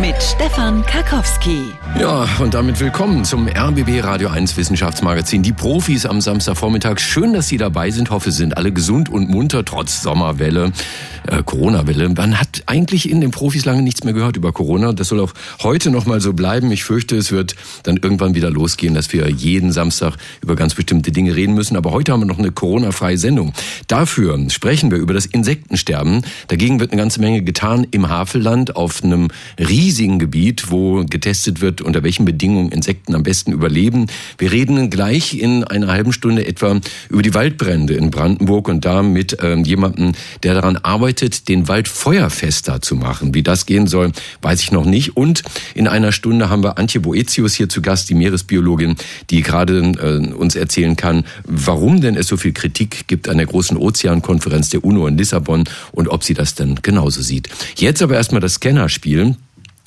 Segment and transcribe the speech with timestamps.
[0.00, 1.74] Mit Stefan Karkowski.
[1.98, 5.42] Ja, und damit willkommen zum RBB Radio 1 Wissenschaftsmagazin.
[5.42, 7.00] Die Profis am Samstagvormittag.
[7.00, 8.08] Schön, dass Sie dabei sind.
[8.08, 10.72] Hoffe, Sie sind alle gesund und munter, trotz Sommerwelle,
[11.26, 12.08] äh, Corona-Welle.
[12.08, 14.94] Man hat eigentlich in den Profis lange nichts mehr gehört über Corona.
[14.94, 16.72] Das soll auch heute noch mal so bleiben.
[16.72, 21.12] Ich fürchte, es wird dann irgendwann wieder losgehen, dass wir jeden Samstag über ganz bestimmte
[21.12, 21.76] Dinge reden müssen.
[21.76, 23.52] Aber heute haben wir noch eine Corona-freie Sendung.
[23.86, 26.22] Dafür sprechen wir über das Insektensterben.
[26.48, 29.28] Dagegen wird eine ganze Menge getan im Havelland auf einem
[29.58, 34.06] riesigen Gebiet, wo getestet wird, unter welchen Bedingungen Insekten am besten überleben.
[34.38, 39.02] Wir reden gleich in einer halben Stunde etwa über die Waldbrände in Brandenburg und da
[39.02, 43.34] mit ähm, jemandem, der daran arbeitet, den Wald feuerfester zu machen.
[43.34, 45.16] Wie das gehen soll, weiß ich noch nicht.
[45.16, 45.42] Und
[45.74, 48.96] in einer Stunde haben wir Antje Boetius hier zu Gast, die Meeresbiologin,
[49.30, 53.46] die gerade äh, uns erzählen kann, warum denn es so viel Kritik gibt an der
[53.46, 57.48] großen Ozeankonferenz der UNO in Lissabon und ob sie das denn genauso sieht.
[57.76, 59.36] Jetzt aber erstmal das Scannerspiel.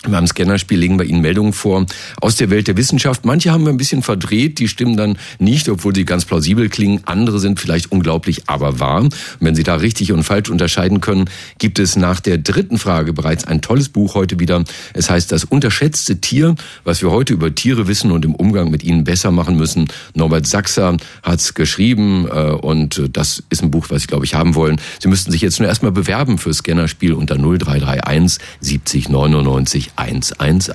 [0.09, 1.85] Beim Scannerspiel legen wir Ihnen Meldungen vor
[2.19, 3.23] aus der Welt der Wissenschaft.
[3.25, 7.01] Manche haben wir ein bisschen verdreht, die stimmen dann nicht, obwohl sie ganz plausibel klingen.
[7.05, 9.03] Andere sind vielleicht unglaublich, aber wahr.
[9.03, 13.13] Und wenn Sie da richtig und falsch unterscheiden können, gibt es nach der dritten Frage
[13.13, 14.63] bereits ein tolles Buch heute wieder.
[14.93, 18.83] Es heißt Das unterschätzte Tier, was wir heute über Tiere wissen und im Umgang mit
[18.83, 19.87] ihnen besser machen müssen.
[20.15, 24.35] Norbert Sachser hat es geschrieben äh, und das ist ein Buch, was Sie, glaube ich,
[24.35, 24.81] haben wollen.
[24.99, 30.73] Sie müssten sich jetzt nur erstmal bewerben für Scannerspiel unter 0331 70 99 111.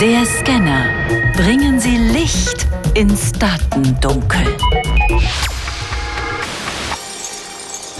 [0.00, 0.84] Der Scanner.
[1.36, 4.44] Bringen Sie Licht ins Datendunkel.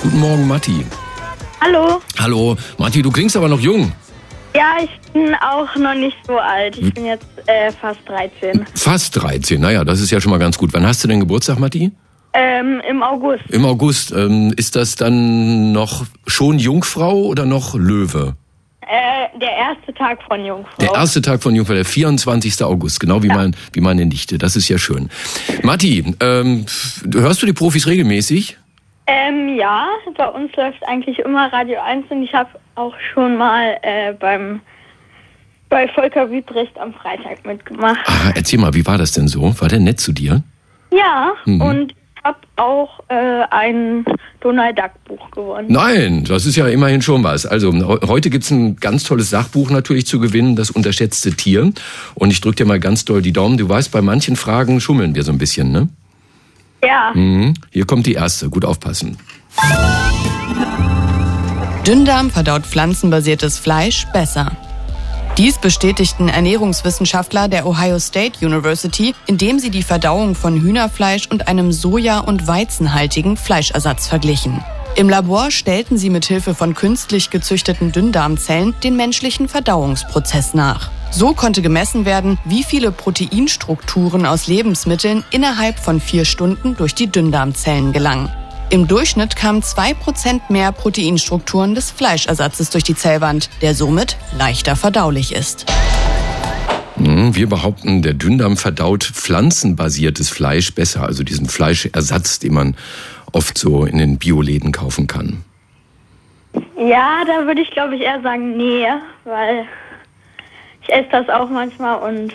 [0.02, 0.84] Guten Morgen, Matti.
[1.60, 2.00] Hallo.
[2.18, 2.56] Hallo.
[2.78, 3.92] Matti, du klingst aber noch jung.
[4.54, 6.76] Ja, ich bin auch noch nicht so alt.
[6.76, 8.66] Ich bin jetzt äh, fast 13.
[8.74, 9.60] Fast 13.
[9.60, 10.74] Naja, das ist ja schon mal ganz gut.
[10.74, 11.90] Wann hast du denn Geburtstag, Matti?
[12.34, 13.44] Ähm, Im August.
[13.48, 14.12] Im August.
[14.12, 18.36] Ähm, ist das dann noch schon Jungfrau oder noch Löwe?
[18.94, 20.76] Äh, der erste Tag von Jungfrau.
[20.78, 22.62] Der erste Tag von Jungfrau, der 24.
[22.62, 23.36] August, genau wie, Ja.
[23.36, 24.36] mein, wie meine Nichte.
[24.36, 25.08] Das ist ja schön.
[25.62, 26.66] Matti, ähm,
[27.14, 28.58] hörst du die Profis regelmäßig?
[29.06, 29.86] Ähm, ja,
[30.16, 34.60] bei uns läuft eigentlich immer Radio 1 und ich habe auch schon mal äh, beim
[35.70, 37.98] bei Volker Wütrecht am Freitag mitgemacht.
[38.06, 39.58] Ah, erzähl mal, wie war das denn so?
[39.58, 40.42] War der nett zu dir?
[40.92, 41.60] Ja, Mhm.
[41.62, 41.94] und
[42.24, 44.04] habe auch äh, ein
[44.40, 45.66] Donald Duck Buch gewonnen.
[45.70, 47.46] Nein, das ist ja immerhin schon was.
[47.46, 51.72] Also he- heute gibt's ein ganz tolles Sachbuch natürlich zu gewinnen, das unterschätzte Tier.
[52.14, 53.56] Und ich drück dir mal ganz doll die Daumen.
[53.58, 55.88] Du weißt, bei manchen Fragen schummeln wir so ein bisschen, ne?
[56.84, 57.54] Ja, Mhm.
[57.70, 58.48] Hier kommt die erste.
[58.50, 59.16] Gut aufpassen.
[61.86, 64.52] Dünndarm verdaut pflanzenbasiertes Fleisch besser.
[65.38, 71.72] Dies bestätigten Ernährungswissenschaftler der Ohio State University, indem sie die Verdauung von Hühnerfleisch und einem
[71.72, 74.62] soja- und weizenhaltigen Fleischersatz verglichen.
[74.94, 80.90] Im Labor stellten sie mit Hilfe von künstlich gezüchteten Dünndarmzellen den menschlichen Verdauungsprozess nach.
[81.10, 87.06] So konnte gemessen werden, wie viele Proteinstrukturen aus Lebensmitteln innerhalb von vier Stunden durch die
[87.06, 88.30] Dünndarmzellen gelangen.
[88.70, 95.34] Im Durchschnitt kamen 2% mehr Proteinstrukturen des Fleischersatzes durch die Zellwand, der somit leichter verdaulich
[95.34, 95.66] ist.
[96.96, 102.76] Mhm, Wir behaupten, der Dünndarm verdaut pflanzenbasiertes Fleisch besser, also diesen Fleischersatz, den man
[103.32, 105.44] oft so in den Bioläden kaufen kann.
[106.78, 108.86] ja, da würde ich glaube ich eher sagen, nee,
[109.24, 109.64] weil
[110.82, 112.32] ich esse das auch manchmal und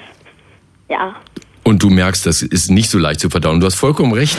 [0.89, 1.15] ja.
[1.63, 3.59] Und du merkst, das ist nicht so leicht zu verdauen.
[3.59, 4.37] Du hast vollkommen recht.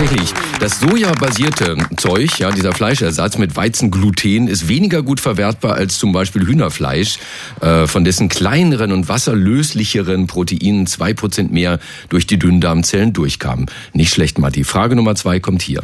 [0.00, 6.12] Tatsächlich, das sojabasierte Zeug, ja, dieser Fleischersatz mit Weizengluten ist weniger gut verwertbar als zum
[6.12, 7.18] Beispiel Hühnerfleisch,
[7.60, 13.66] äh, von dessen kleineren und wasserlöslicheren Proteinen zwei Prozent mehr durch die Dünndarmzellen durchkamen.
[13.92, 14.64] Nicht schlecht, Matti.
[14.64, 15.82] Frage Nummer zwei kommt hier.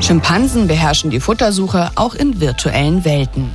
[0.00, 3.50] Schimpansen beherrschen die Futtersuche auch in virtuellen Welten.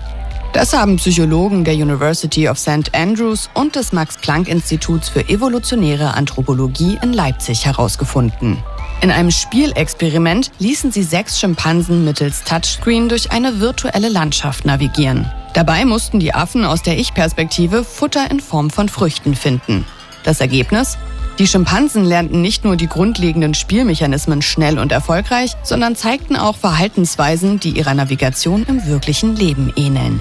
[0.51, 2.93] Das haben Psychologen der University of St.
[2.93, 8.57] Andrews und des Max-Planck-Instituts für evolutionäre Anthropologie in Leipzig herausgefunden.
[9.01, 15.31] In einem Spielexperiment ließen sie sechs Schimpansen mittels Touchscreen durch eine virtuelle Landschaft navigieren.
[15.53, 19.85] Dabei mussten die Affen aus der Ich-Perspektive Futter in Form von Früchten finden.
[20.23, 20.97] Das Ergebnis?
[21.39, 27.61] Die Schimpansen lernten nicht nur die grundlegenden Spielmechanismen schnell und erfolgreich, sondern zeigten auch Verhaltensweisen,
[27.61, 30.19] die ihrer Navigation im wirklichen Leben ähneln.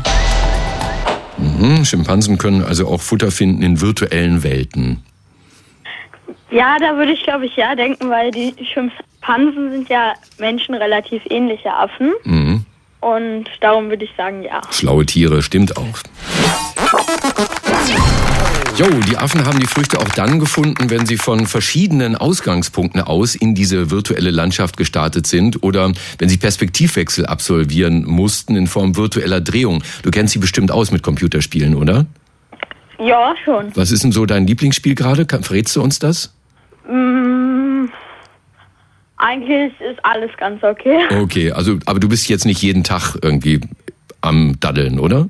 [1.36, 5.02] Hm, Schimpansen können also auch Futter finden in virtuellen Welten.
[6.52, 11.22] Ja, da würde ich glaube ich ja denken, weil die Schimpansen sind ja Menschen relativ
[11.28, 12.12] ähnliche Affen.
[12.22, 12.64] Mhm.
[13.00, 14.60] Und darum würde ich sagen, ja.
[14.70, 15.98] Schlaue Tiere, stimmt auch.
[18.78, 23.34] Jo, die Affen haben die Früchte auch dann gefunden, wenn sie von verschiedenen Ausgangspunkten aus
[23.34, 25.90] in diese virtuelle Landschaft gestartet sind oder
[26.20, 29.82] wenn sie Perspektivwechsel absolvieren mussten in Form virtueller Drehung.
[30.04, 32.06] Du kennst sie bestimmt aus mit Computerspielen, oder?
[33.00, 33.74] Ja, schon.
[33.74, 35.26] Was ist denn so dein Lieblingsspiel gerade?
[35.26, 36.32] Verrätst du uns das?
[36.88, 37.86] Mm,
[39.16, 41.00] eigentlich ist alles ganz okay.
[41.20, 43.60] Okay, also aber du bist jetzt nicht jeden Tag irgendwie
[44.20, 45.28] am Daddeln, oder?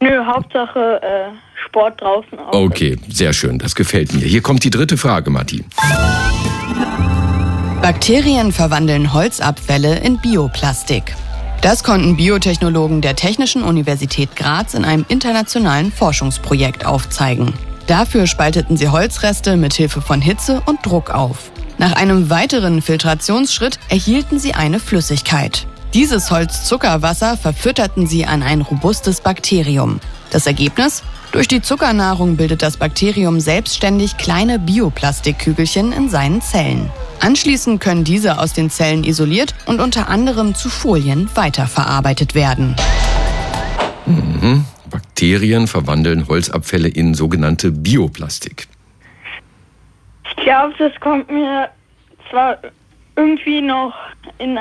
[0.00, 2.52] Nö, Hauptsache äh, Sport draußen auch.
[2.52, 4.26] Okay, sehr schön, das gefällt mir.
[4.26, 5.64] Hier kommt die dritte Frage, Matti.
[7.82, 11.14] Bakterien verwandeln Holzabfälle in Bioplastik.
[11.60, 17.52] Das konnten Biotechnologen der Technischen Universität Graz in einem internationalen Forschungsprojekt aufzeigen.
[17.86, 21.50] Dafür spalteten sie Holzreste mit Hilfe von Hitze und Druck auf.
[21.78, 25.66] Nach einem weiteren Filtrationsschritt erhielten sie eine Flüssigkeit.
[25.94, 30.00] Dieses Holzzuckerwasser verfütterten sie an ein robustes Bakterium.
[30.30, 31.02] Das Ergebnis?
[31.32, 36.90] Durch die Zuckernahrung bildet das Bakterium selbstständig kleine Bioplastikkügelchen in seinen Zellen.
[37.20, 42.76] Anschließend können diese aus den Zellen isoliert und unter anderem zu Folien weiterverarbeitet werden.
[44.90, 48.68] Bakterien verwandeln Holzabfälle in sogenannte Bioplastik.
[50.30, 51.68] Ich glaube, das kommt mir
[52.30, 52.58] zwar
[53.16, 53.94] irgendwie noch
[54.38, 54.58] in,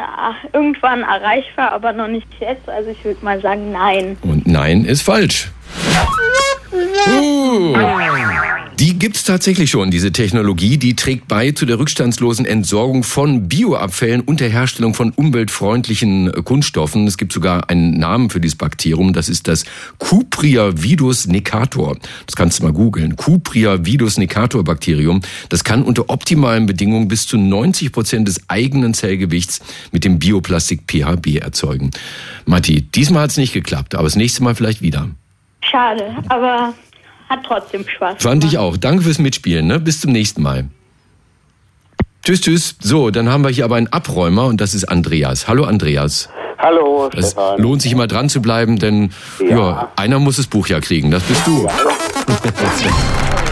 [0.52, 2.68] irgendwann erreichbar, aber noch nicht jetzt.
[2.68, 4.18] Also ich würde mal sagen, nein.
[4.24, 5.52] Und nein ist falsch.
[8.80, 10.78] Die gibt's tatsächlich schon, diese Technologie.
[10.78, 17.08] Die trägt bei zu der rückstandslosen Entsorgung von Bioabfällen und der Herstellung von umweltfreundlichen Kunststoffen.
[17.08, 19.14] Es gibt sogar einen Namen für dieses Bakterium.
[19.14, 19.66] Das ist das
[19.98, 21.98] Cupriavidus necator.
[22.28, 23.16] Das kannst du mal googeln.
[23.16, 25.22] Cupriavidus necator Bakterium.
[25.50, 29.60] Das kann unter optimalen Bedingungen bis zu 90 Prozent des eigenen Zellgewichts
[29.92, 31.90] mit dem Bioplastik PHB erzeugen.
[32.46, 35.10] Matti, diesmal hat's nicht geklappt, aber das nächste Mal vielleicht wieder.
[35.62, 36.74] Schade, aber
[37.30, 38.66] hat trotzdem Spaß Fand ich gemacht.
[38.66, 38.78] auch.
[38.78, 39.68] Danke fürs Mitspielen.
[39.68, 39.80] Ne?
[39.80, 40.66] Bis zum nächsten Mal.
[42.24, 42.76] Tschüss, tschüss.
[42.82, 45.48] So, dann haben wir hier aber einen Abräumer und das ist Andreas.
[45.48, 46.30] Hallo Andreas.
[46.58, 47.60] Hallo, Es Stefan.
[47.62, 49.48] lohnt sich immer dran zu bleiben, denn ja.
[49.58, 49.92] Ja.
[49.96, 51.12] einer muss das Buch ja kriegen.
[51.12, 51.68] Das bist du.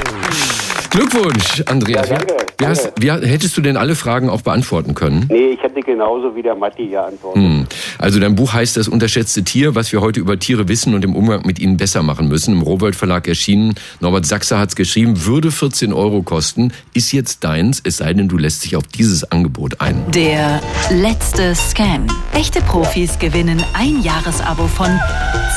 [0.95, 2.07] Glückwunsch, Andreas.
[2.07, 5.25] Ja, danke, wie, hast, wie, hättest du denn alle Fragen auch beantworten können?
[5.29, 7.43] Nee, ich hätte genauso wie der Matti geantwortet.
[7.43, 7.67] Hm.
[7.97, 11.13] Also dein Buch heißt Das unterschätzte Tier, was wir heute über Tiere wissen und im
[11.13, 12.53] Umgang mit ihnen besser machen müssen.
[12.53, 13.75] Im Rowold Verlag erschienen.
[13.99, 18.29] Norbert Sachser hat es geschrieben, würde 14 Euro kosten, ist jetzt deins, es sei denn,
[18.29, 20.01] du lässt dich auf dieses Angebot ein.
[20.11, 22.07] Der letzte Scan.
[22.33, 24.97] Echte Profis gewinnen ein Jahresabo von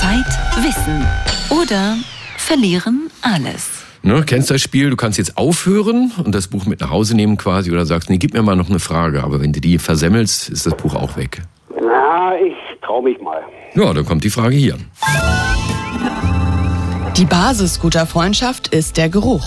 [0.00, 1.06] Zeit, Wissen
[1.50, 1.96] oder
[2.36, 3.77] verlieren alles.
[4.08, 7.36] Ne, kennst das Spiel, du kannst jetzt aufhören und das Buch mit nach Hause nehmen
[7.36, 9.22] quasi oder sagst, nee, gib mir mal noch eine Frage.
[9.22, 11.42] Aber wenn du die versemmelst, ist das Buch auch weg.
[11.78, 13.42] Na, ich trau mich mal.
[13.74, 14.78] Ja, dann kommt die Frage hier.
[17.18, 19.44] Die Basis guter Freundschaft ist der Geruch.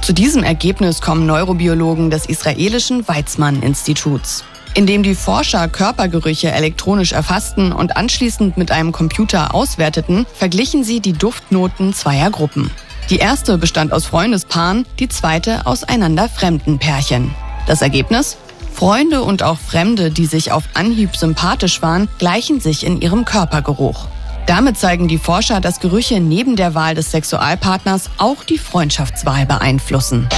[0.00, 4.42] Zu diesem Ergebnis kommen Neurobiologen des israelischen Weizmann-Instituts.
[4.72, 11.12] Indem die Forscher Körpergerüche elektronisch erfassten und anschließend mit einem Computer auswerteten, verglichen sie die
[11.12, 12.70] Duftnoten zweier Gruppen.
[13.10, 17.34] Die erste bestand aus Freundespaaren, die zweite aus einander fremden Pärchen.
[17.66, 18.36] Das Ergebnis?
[18.72, 24.06] Freunde und auch Fremde, die sich auf Anhieb sympathisch waren, gleichen sich in ihrem Körpergeruch.
[24.46, 30.28] Damit zeigen die Forscher, dass Gerüche neben der Wahl des Sexualpartners auch die Freundschaftswahl beeinflussen.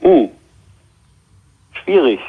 [0.00, 0.28] Hm.
[1.84, 2.20] Schwierig.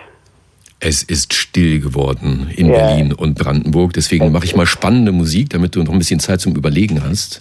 [0.83, 2.77] Es ist still geworden in Ja.
[2.87, 3.93] Berlin und Brandenburg.
[3.93, 7.39] Deswegen mache ich mal spannende Musik, damit du noch ein bisschen Zeit zum Überlegen hast.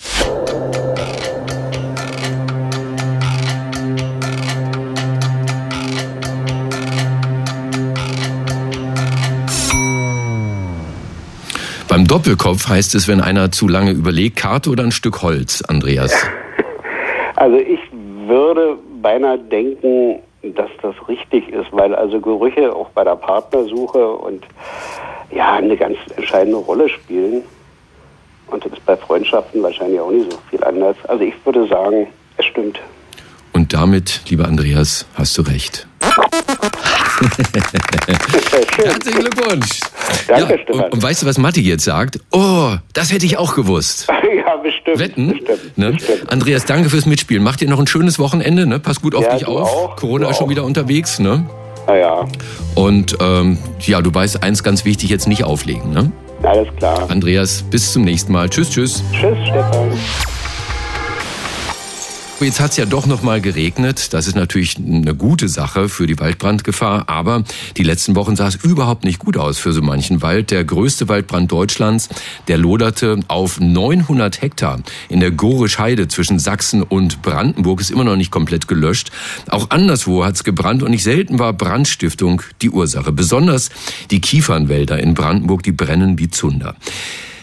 [11.88, 16.12] Beim Doppelkopf heißt es, wenn einer zu lange überlegt, Karte oder ein Stück Holz, Andreas.
[17.36, 17.80] Also ich
[18.28, 24.44] würde beinahe denken, dass das richtig ist, weil also Gerüche auch bei der Partnersuche und
[25.30, 27.42] ja eine ganz entscheidende Rolle spielen.
[28.46, 30.96] Und das ist bei Freundschaften wahrscheinlich auch nicht so viel anders.
[31.06, 32.80] Also ich würde sagen, es stimmt.
[33.52, 35.86] Und damit, lieber Andreas, hast du recht.
[38.76, 39.80] Herzlichen Glückwunsch.
[40.26, 42.20] Danke, ja, und, und weißt du, was Matti jetzt sagt?
[42.32, 44.08] Oh, das hätte ich auch gewusst.
[44.62, 44.98] Bestimmt.
[44.98, 45.28] Wetten?
[45.28, 45.92] Bestimmt, Ne?
[45.92, 46.30] bestimmt.
[46.32, 47.42] Andreas, danke fürs Mitspielen.
[47.42, 48.66] Macht dir noch ein schönes Wochenende.
[48.66, 48.78] Ne?
[48.78, 49.68] Pass gut auf Ja, dich auf.
[49.68, 49.96] auch.
[49.96, 50.50] Corona Du ist schon auch.
[50.50, 51.18] wieder unterwegs.
[51.18, 51.44] Ne?
[51.86, 52.26] Naja,
[52.74, 55.90] Und ähm, ja, du weißt eins ganz wichtig, jetzt nicht auflegen.
[55.92, 56.12] Ne?
[56.42, 57.10] alles klar.
[57.10, 58.48] Andreas, bis zum nächsten Mal.
[58.48, 59.02] Tschüss, tschüss.
[59.12, 59.90] Tschüss, Stefan.
[62.42, 64.14] Jetzt hat es ja doch noch mal geregnet.
[64.14, 67.06] Das ist natürlich eine gute Sache für die Waldbrandgefahr.
[67.06, 67.44] Aber
[67.76, 70.50] die letzten Wochen sah es überhaupt nicht gut aus für so manchen Wald.
[70.50, 72.08] Der größte Waldbrand Deutschlands,
[72.48, 74.80] der loderte auf 900 Hektar
[75.10, 79.10] in der Gorisch Heide zwischen Sachsen und Brandenburg, ist immer noch nicht komplett gelöscht.
[79.50, 83.12] Auch anderswo hat es gebrannt und nicht selten war Brandstiftung die Ursache.
[83.12, 83.68] Besonders
[84.10, 86.74] die Kiefernwälder in Brandenburg, die brennen wie Zunder.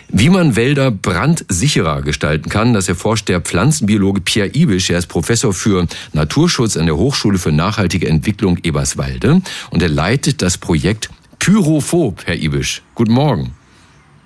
[0.10, 4.90] Wie man Wälder brandsicherer gestalten kann, das erforscht der Pflanzenbiologe Pierre Ibisch.
[4.90, 10.42] Er ist Professor für Naturschutz an der Hochschule für nachhaltige Entwicklung Eberswalde und er leitet
[10.42, 11.10] das Projekt
[11.40, 12.82] Pyrophob, Herr Ibisch.
[12.96, 13.52] Guten Morgen.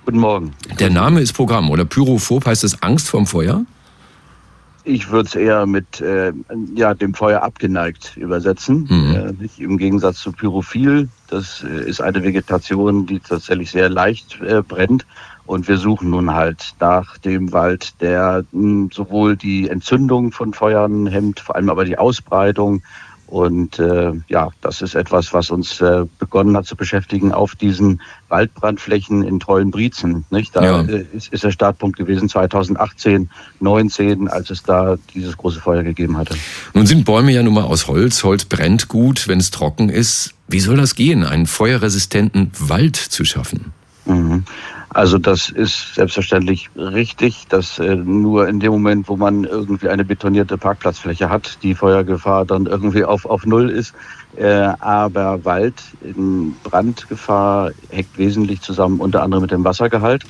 [0.04, 0.52] Guten Morgen.
[0.78, 1.84] Der Name ist Programm, oder?
[1.84, 3.64] Pyrophob heißt es Angst vorm Feuer?
[4.84, 6.32] Ich würde es eher mit äh,
[6.74, 8.88] ja, dem Feuer abgeneigt übersetzen.
[8.88, 9.36] Mhm.
[9.40, 11.08] Äh, im Gegensatz zu Pyrophil.
[11.28, 15.06] Das äh, ist eine Vegetation, die tatsächlich sehr leicht äh, brennt.
[15.46, 20.54] Und wir suchen nun halt nach dem Wald, der mh, hm, sowohl die Entzündung von
[20.54, 22.82] Feuern hemmt, vor allem aber die Ausbreitung.
[23.32, 28.02] Und äh, ja, das ist etwas, was uns äh, begonnen hat zu beschäftigen auf diesen
[28.28, 30.26] Waldbrandflächen in Trollenbrietzen.
[30.28, 30.54] Nicht?
[30.54, 30.82] Da ja.
[30.82, 33.30] Äh, ist, ist der Startpunkt gewesen 2018,
[33.60, 36.36] 19, als es da dieses große Feuer gegeben hatte.
[36.74, 38.22] Nun sind Bäume ja nun mal aus Holz.
[38.22, 40.34] Holz brennt gut, wenn es trocken ist.
[40.46, 43.72] Wie soll das gehen, einen feuerresistenten Wald zu schaffen?
[44.04, 44.44] Mhm.
[44.94, 50.04] Also das ist selbstverständlich richtig, dass äh, nur in dem Moment, wo man irgendwie eine
[50.04, 53.94] betonierte Parkplatzfläche hat, die Feuergefahr dann irgendwie auf, auf Null ist.
[54.36, 60.24] Äh, aber Wald in Brandgefahr hängt wesentlich zusammen, unter anderem mit dem Wassergehalt.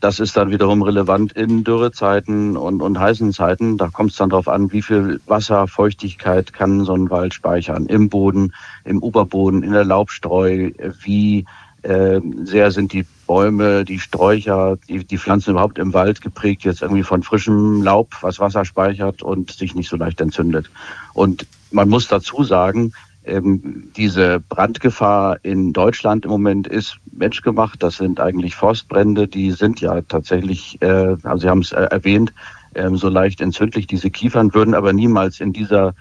[0.00, 3.76] Das ist dann wiederum relevant in Dürrezeiten und, und heißen Zeiten.
[3.76, 7.86] Da kommt es dann darauf an, wie viel Wasser, Feuchtigkeit kann so ein Wald speichern.
[7.86, 10.70] Im Boden, im Oberboden, in der Laubstreu,
[11.02, 11.44] wie
[11.82, 16.82] äh, sehr sind die Bäume, die Sträucher, die, die Pflanzen überhaupt im Wald geprägt, jetzt
[16.82, 20.70] irgendwie von frischem Laub, was Wasser speichert und sich nicht so leicht entzündet.
[21.14, 22.92] Und man muss dazu sagen,
[23.28, 27.82] ähm, diese Brandgefahr in Deutschland im Moment ist menschgemacht.
[27.82, 32.32] Das sind eigentlich Forstbrände, die sind ja tatsächlich, äh, also Sie haben es äh, erwähnt,
[32.74, 33.86] äh, so leicht entzündlich.
[33.86, 35.94] Diese Kiefern würden aber niemals in dieser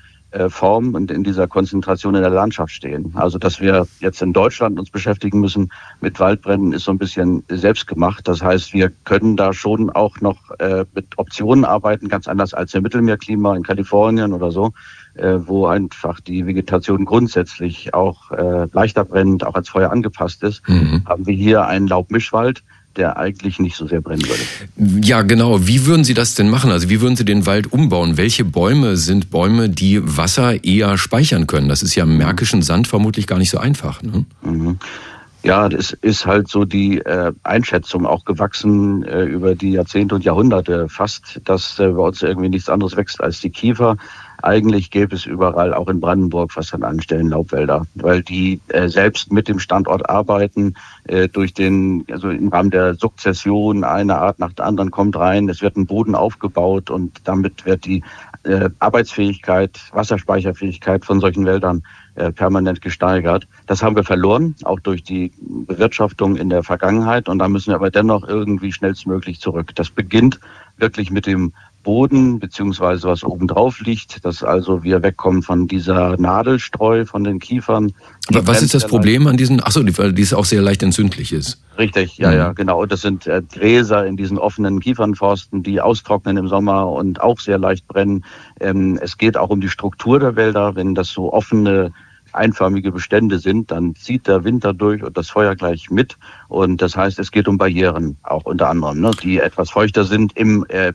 [0.49, 3.13] Form und in dieser Konzentration in der Landschaft stehen.
[3.15, 7.43] Also dass wir jetzt in Deutschland uns beschäftigen müssen mit Waldbränden, ist so ein bisschen
[7.49, 8.27] selbstgemacht.
[8.27, 12.73] Das heißt, wir können da schon auch noch äh, mit Optionen arbeiten, ganz anders als
[12.73, 14.73] im Mittelmeerklima in Kalifornien oder so,
[15.15, 20.67] äh, wo einfach die Vegetation grundsätzlich auch äh, leichter brennt, auch als Feuer angepasst ist.
[20.67, 21.03] Mhm.
[21.05, 22.63] Haben wir hier einen Laubmischwald
[22.97, 25.01] der eigentlich nicht so sehr brennen würde.
[25.05, 25.67] Ja, genau.
[25.67, 26.71] Wie würden Sie das denn machen?
[26.71, 28.17] Also wie würden Sie den Wald umbauen?
[28.17, 31.69] Welche Bäume sind Bäume, die Wasser eher speichern können?
[31.69, 34.01] Das ist ja im märkischen Sand vermutlich gar nicht so einfach.
[34.01, 34.25] Ne?
[34.41, 34.79] Mhm.
[35.43, 40.25] Ja, das ist halt so die äh, Einschätzung auch gewachsen äh, über die Jahrzehnte und
[40.25, 43.97] Jahrhunderte fast, dass äh, bei uns irgendwie nichts anderes wächst als die Kiefer.
[44.43, 48.87] Eigentlich gäbe es überall, auch in Brandenburg, fast an allen Stellen Laubwälder, weil die äh,
[48.87, 50.75] selbst mit dem Standort arbeiten,
[51.05, 55.49] äh, durch den, also im Rahmen der Sukzession, eine Art nach der anderen kommt rein,
[55.49, 58.03] es wird ein Boden aufgebaut und damit wird die
[58.43, 61.83] äh, Arbeitsfähigkeit, Wasserspeicherfähigkeit von solchen Wäldern
[62.15, 63.47] äh, permanent gesteigert.
[63.67, 67.29] Das haben wir verloren, auch durch die Bewirtschaftung in der Vergangenheit.
[67.29, 69.75] Und da müssen wir aber dennoch irgendwie schnellstmöglich zurück.
[69.75, 70.39] Das beginnt
[70.77, 71.53] wirklich mit dem
[71.87, 77.93] Boden beziehungsweise was obendrauf liegt, dass also wir wegkommen von dieser Nadelstreu von den Kiefern.
[78.27, 79.63] Aber was ist das Problem an diesen?
[79.63, 81.63] Achso, die, die ist auch sehr leicht entzündlich ist.
[81.79, 82.35] Richtig, ja, mhm.
[82.35, 82.85] ja, genau.
[82.85, 87.57] Das sind äh, Gräser in diesen offenen Kiefernforsten, die austrocknen im Sommer und auch sehr
[87.57, 88.25] leicht brennen.
[88.59, 90.75] Ähm, es geht auch um die Struktur der Wälder.
[90.75, 91.93] Wenn das so offene
[92.33, 96.17] einförmige Bestände sind, dann zieht der Winter durch und das Feuer gleich mit.
[96.49, 100.35] Und das heißt, es geht um Barrieren, auch unter anderem, ne, die etwas feuchter sind
[100.35, 100.91] im äh,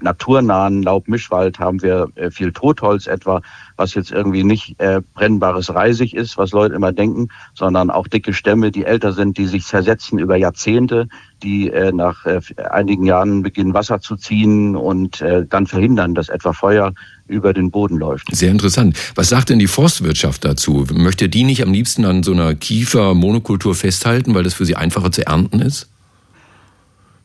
[0.00, 3.42] naturnahen Laubmischwald haben wir äh, viel Totholz etwa,
[3.76, 8.32] was jetzt irgendwie nicht äh, brennbares Reisig ist, was Leute immer denken, sondern auch dicke
[8.32, 11.08] Stämme, die älter sind, die sich zersetzen über Jahrzehnte,
[11.42, 12.40] die äh, nach äh,
[12.70, 16.92] einigen Jahren beginnen Wasser zu ziehen und äh, dann verhindern, dass etwa Feuer
[17.28, 18.34] über den Boden läuft.
[18.34, 18.96] Sehr interessant.
[19.14, 20.86] Was sagt denn die Forstwirtschaft dazu?
[20.92, 25.10] Möchte die nicht am liebsten an so einer Kiefer-Monokultur festhalten, weil das für sie einfacher
[25.10, 25.88] zu ernten ist?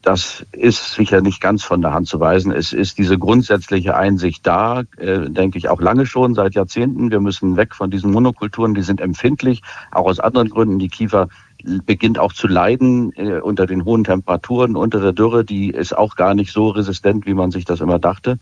[0.02, 2.52] Das ist sicher nicht ganz von der Hand zu weisen.
[2.52, 7.12] Es ist diese grundsätzliche Einsicht da, äh, denke ich, auch lange schon, seit Jahrzehnten.
[7.12, 10.80] Wir müssen weg von diesen Monokulturen, die sind empfindlich, auch aus anderen Gründen.
[10.80, 11.28] Die Kiefer
[11.86, 15.46] beginnt auch zu leiden äh, unter den hohen Temperaturen, unter der Dürre.
[15.46, 18.40] Die ist auch gar nicht so resistent, wie man sich das immer dachte.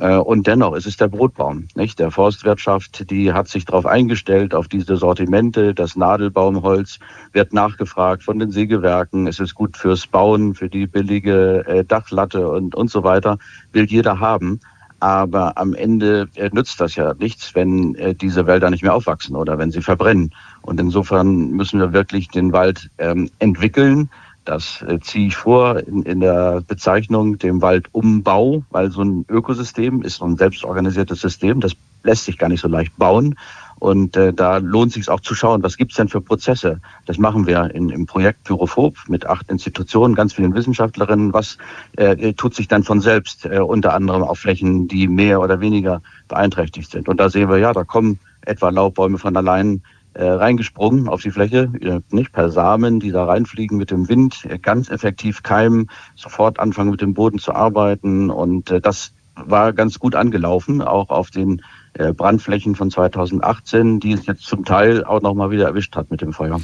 [0.00, 1.98] Äh, und dennoch, es ist der Brotbaum, nicht?
[1.98, 5.74] Der Forstwirtschaft, die hat sich darauf eingestellt, auf diese Sortimente.
[5.74, 6.98] Das Nadelbaumholz
[7.32, 9.26] wird nachgefragt von den Sägewerken.
[9.26, 13.38] Es ist gut fürs Bauen, für die billige äh, Dachlatte und, und so weiter.
[13.72, 14.60] Will jeder haben.
[15.00, 19.58] Aber am Ende äh, nützt das ja nichts, wenn diese Wälder nicht mehr aufwachsen oder
[19.58, 20.34] wenn sie verbrennen.
[20.62, 24.08] Und insofern müssen wir wirklich den Wald ähm, entwickeln.
[24.50, 30.02] Das äh, ziehe ich vor in, in der Bezeichnung dem Waldumbau, weil so ein Ökosystem
[30.02, 31.60] ist so ein selbstorganisiertes System.
[31.60, 33.36] Das lässt sich gar nicht so leicht bauen.
[33.78, 36.80] Und äh, da lohnt sich auch zu schauen, was gibt's denn für Prozesse.
[37.06, 41.32] Das machen wir in, im Projekt Pyrophob mit acht Institutionen, ganz vielen Wissenschaftlerinnen.
[41.32, 41.56] Was
[41.96, 46.02] äh, tut sich dann von selbst, äh, unter anderem auf Flächen, die mehr oder weniger
[46.26, 47.08] beeinträchtigt sind.
[47.08, 49.80] Und da sehen wir, ja, da kommen etwa Laubbäume von allein
[50.14, 54.44] äh, reingesprungen auf die Fläche, äh, nicht per Samen, die da reinfliegen mit dem Wind,
[54.48, 58.30] äh, ganz effektiv keimen, sofort anfangen mit dem Boden zu arbeiten.
[58.30, 64.26] Und äh, das war ganz gut angelaufen, auch auf den Brandflächen von 2018, die es
[64.26, 66.60] jetzt zum Teil auch noch mal wieder erwischt hat mit dem Feuer.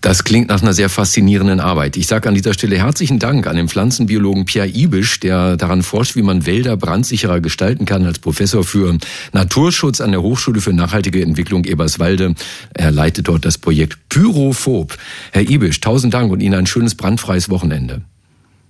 [0.00, 1.96] Das klingt nach einer sehr faszinierenden Arbeit.
[1.96, 6.14] Ich sage an dieser Stelle herzlichen Dank an den Pflanzenbiologen Pierre Ibisch, der daran forscht,
[6.16, 8.96] wie man Wälder brandsicherer gestalten kann, als Professor für
[9.32, 12.34] Naturschutz an der Hochschule für nachhaltige Entwicklung Eberswalde.
[12.72, 14.96] Er leitet dort das Projekt Pyrophob.
[15.32, 18.02] Herr Ibisch, tausend Dank und Ihnen ein schönes brandfreies Wochenende.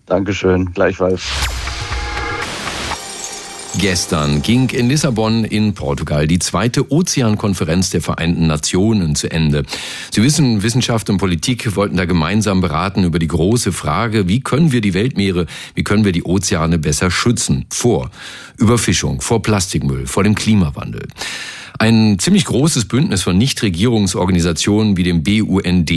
[0.07, 1.23] Dankeschön, gleichfalls.
[3.79, 9.65] Gestern ging in Lissabon in Portugal die zweite Ozeankonferenz der Vereinten Nationen zu Ende.
[10.11, 14.73] Sie wissen, Wissenschaft und Politik wollten da gemeinsam beraten über die große Frage, wie können
[14.73, 18.11] wir die Weltmeere, wie können wir die Ozeane besser schützen vor
[18.59, 21.07] Überfischung, vor Plastikmüll, vor dem Klimawandel.
[21.79, 25.91] Ein ziemlich großes Bündnis von Nichtregierungsorganisationen wie dem BUND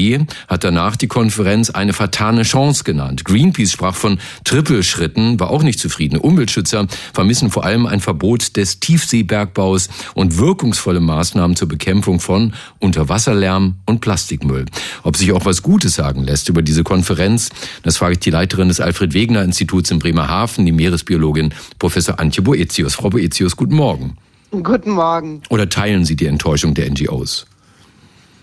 [0.48, 3.26] hat danach die Konferenz eine vertane Chance genannt.
[3.26, 6.18] Greenpeace sprach von Trippelschritten, war auch nicht zufrieden.
[6.18, 13.76] Umweltschützer vermissen vor allem ein Verbot des Tiefseebergbaus und wirkungsvolle Maßnahmen zur Bekämpfung von Unterwasserlärm
[13.86, 14.66] und Plastikmüll.
[15.04, 17.50] Ob sich auch was Gutes sagen lässt über diese Konferenz,
[17.84, 22.44] das frage ich die Leiterin des Alfred Wegener Instituts in Bremerhaven, die Meeresbiologin Professor Antje
[22.44, 22.96] Boetius.
[22.96, 24.18] Frau Boetius, guten Morgen.
[24.62, 25.42] Guten Morgen.
[25.50, 27.48] Oder teilen Sie die Enttäuschung der NGOs?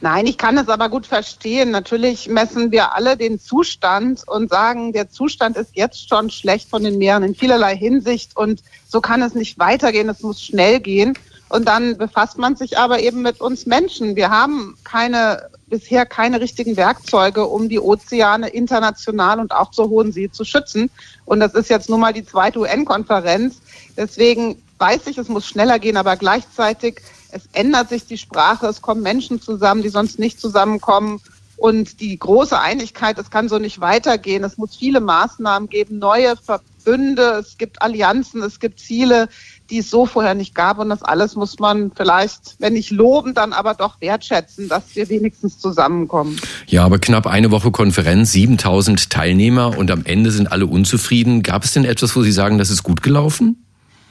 [0.00, 1.70] Nein, ich kann es aber gut verstehen.
[1.70, 6.82] Natürlich messen wir alle den Zustand und sagen, der Zustand ist jetzt schon schlecht von
[6.82, 10.08] den Meeren in vielerlei Hinsicht und so kann es nicht weitergehen.
[10.08, 11.14] Es muss schnell gehen.
[11.48, 14.16] Und dann befasst man sich aber eben mit uns Menschen.
[14.16, 20.12] Wir haben keine, bisher keine richtigen Werkzeuge, um die Ozeane international und auch zur Hohen
[20.12, 20.90] See zu schützen.
[21.24, 23.60] Und das ist jetzt nun mal die zweite UN-Konferenz.
[23.96, 28.82] Deswegen weiß ich, es muss schneller gehen, aber gleichzeitig, es ändert sich die Sprache, es
[28.82, 31.20] kommen Menschen zusammen, die sonst nicht zusammenkommen.
[31.56, 34.42] Und die große Einigkeit, es kann so nicht weitergehen.
[34.44, 39.28] Es muss viele Maßnahmen geben, neue Verbünde, es gibt Allianzen, es gibt Ziele,
[39.68, 40.78] die es so vorher nicht gab.
[40.78, 45.10] Und das alles muss man vielleicht, wenn nicht loben, dann aber doch wertschätzen, dass wir
[45.10, 46.40] wenigstens zusammenkommen.
[46.66, 51.42] Ja, aber knapp eine Woche Konferenz, 7000 Teilnehmer und am Ende sind alle unzufrieden.
[51.42, 53.66] Gab es denn etwas, wo Sie sagen, das ist gut gelaufen?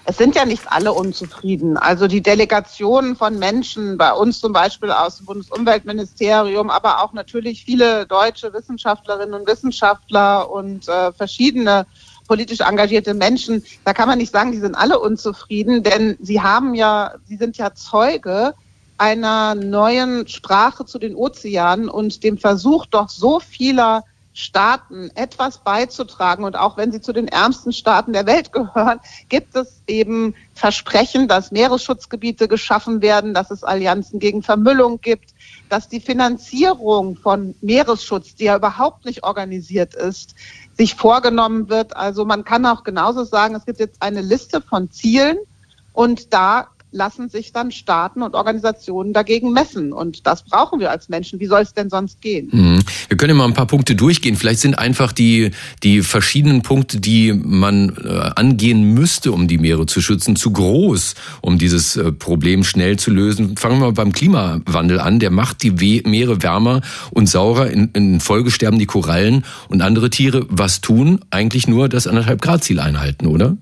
[0.06, 1.78] Es sind ja nicht alle unzufrieden.
[1.78, 7.64] Also die Delegationen von Menschen, bei uns zum Beispiel aus dem Bundesumweltministerium, aber auch natürlich
[7.64, 11.86] viele deutsche Wissenschaftlerinnen und Wissenschaftler und äh, verschiedene
[12.28, 16.76] politisch engagierte Menschen, da kann man nicht sagen, die sind alle unzufrieden, denn sie haben
[16.76, 18.54] ja, sie sind ja Zeuge
[19.00, 24.04] einer neuen Sprache zu den Ozeanen und dem Versuch doch so vieler
[24.40, 26.46] Staaten etwas beizutragen.
[26.46, 31.28] Und auch wenn sie zu den ärmsten Staaten der Welt gehören, gibt es eben Versprechen,
[31.28, 35.34] dass Meeresschutzgebiete geschaffen werden, dass es Allianzen gegen Vermüllung gibt,
[35.68, 40.36] dass die Finanzierung von Meeresschutz, die ja überhaupt nicht organisiert ist,
[40.78, 41.96] sich vorgenommen wird.
[41.96, 45.38] Also man kann auch genauso sagen, es gibt jetzt eine Liste von Zielen
[45.94, 49.94] und da lassen sich dann Staaten und Organisationen dagegen messen.
[49.94, 51.40] Und das brauchen wir als Menschen.
[51.40, 52.50] Wie soll es denn sonst gehen?
[52.52, 52.80] Mhm.
[53.08, 54.36] Wir können ja mal ein paar Punkte durchgehen.
[54.36, 55.52] Vielleicht sind einfach die,
[55.84, 61.16] die verschiedenen Punkte, die man äh, angehen müsste, um die Meere zu schützen, zu groß,
[61.42, 63.56] um dieses äh, Problem schnell zu lösen.
[63.58, 65.20] Fangen wir mal beim Klimawandel an.
[65.20, 67.70] Der macht die Meere wärmer und saurer.
[67.70, 70.46] In, in Folge sterben die Korallen und andere Tiere.
[70.50, 71.20] Was tun?
[71.30, 73.58] Eigentlich nur das anderthalb Grad Ziel einhalten, oder?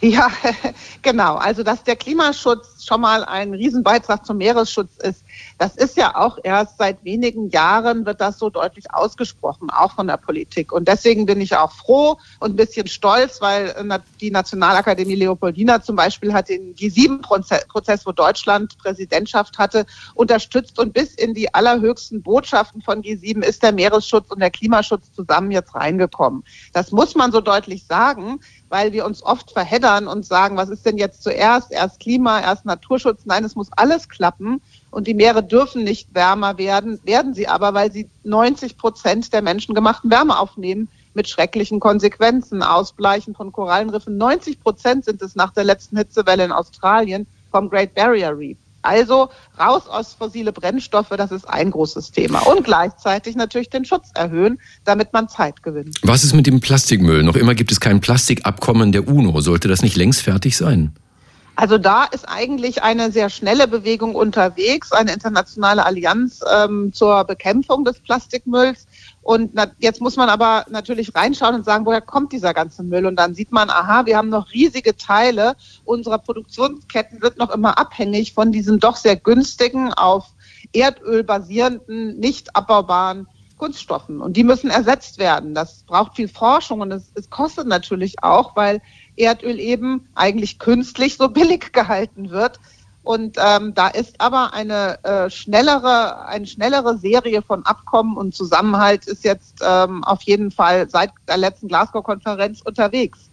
[0.00, 0.30] Ja,
[1.02, 1.36] genau.
[1.36, 5.24] Also, dass der Klimaschutz schon mal ein Riesenbeitrag zum Meeresschutz ist,
[5.58, 10.06] das ist ja auch erst seit wenigen Jahren wird das so deutlich ausgesprochen, auch von
[10.06, 10.70] der Politik.
[10.70, 15.82] Und deswegen bin ich auch froh und ein bisschen stolz, weil äh, die Nationalakademie Leopoldina
[15.82, 22.22] zum Beispiel hat den G7-Prozess, wo Deutschland Präsidentschaft hatte, unterstützt und bis in die allerhöchsten
[22.22, 26.44] Botschaften von G7 ist der Meeresschutz und der Klimaschutz zusammen jetzt reingekommen.
[26.74, 30.84] Das muss man so deutlich sagen, weil wir uns oft verheddern und sagen, was ist
[30.84, 31.70] denn jetzt zuerst?
[31.70, 33.22] Erst Klima, erst Naturschutz.
[33.24, 34.60] Nein, es muss alles klappen.
[34.90, 39.42] Und die Meere dürfen nicht wärmer werden, werden sie aber, weil sie 90 Prozent der
[39.42, 42.62] menschengemachten Wärme aufnehmen mit schrecklichen Konsequenzen.
[42.62, 44.16] Ausbleichen von Korallenriffen.
[44.16, 48.58] 90 Prozent sind es nach der letzten Hitzewelle in Australien vom Great Barrier Reef.
[48.86, 52.38] Also raus aus fossile Brennstoffe, das ist ein großes Thema.
[52.46, 55.98] Und gleichzeitig natürlich den Schutz erhöhen, damit man Zeit gewinnt.
[56.02, 57.24] Was ist mit dem Plastikmüll?
[57.24, 59.40] Noch immer gibt es kein Plastikabkommen der UNO.
[59.40, 60.94] Sollte das nicht längst fertig sein?
[61.56, 67.84] Also da ist eigentlich eine sehr schnelle Bewegung unterwegs, eine internationale Allianz ähm, zur Bekämpfung
[67.84, 68.85] des Plastikmülls.
[69.26, 73.06] Und na, jetzt muss man aber natürlich reinschauen und sagen, woher kommt dieser ganze Müll?
[73.06, 77.76] Und dann sieht man, aha, wir haben noch riesige Teile unserer Produktionsketten wird noch immer
[77.76, 80.26] abhängig von diesen doch sehr günstigen, auf
[80.72, 83.26] Erdöl basierenden, nicht abbaubaren
[83.58, 84.20] Kunststoffen.
[84.20, 85.56] Und die müssen ersetzt werden.
[85.56, 88.80] Das braucht viel Forschung und es kostet natürlich auch, weil
[89.16, 92.60] Erdöl eben eigentlich künstlich so billig gehalten wird.
[93.06, 99.06] Und ähm, da ist aber eine äh, schnellere, eine schnellere Serie von Abkommen und Zusammenhalt
[99.06, 103.30] ist jetzt ähm, auf jeden Fall seit der letzten Glasgow-Konferenz unterwegs.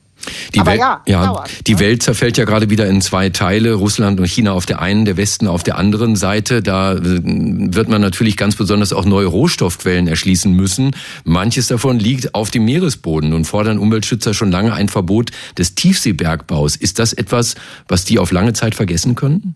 [0.54, 1.80] Die, Aber Welt, ja, ja dauert, die ne?
[1.80, 5.18] Welt zerfällt ja gerade wieder in zwei Teile, Russland und China auf der einen, der
[5.18, 6.62] Westen auf der anderen Seite.
[6.62, 10.96] Da äh, wird man natürlich ganz besonders auch neue Rohstoffquellen erschließen müssen.
[11.24, 16.76] Manches davon liegt auf dem Meeresboden und fordern Umweltschützer schon lange ein Verbot des Tiefseebergbaus.
[16.76, 17.56] Ist das etwas,
[17.88, 19.56] was die auf lange Zeit vergessen könnten?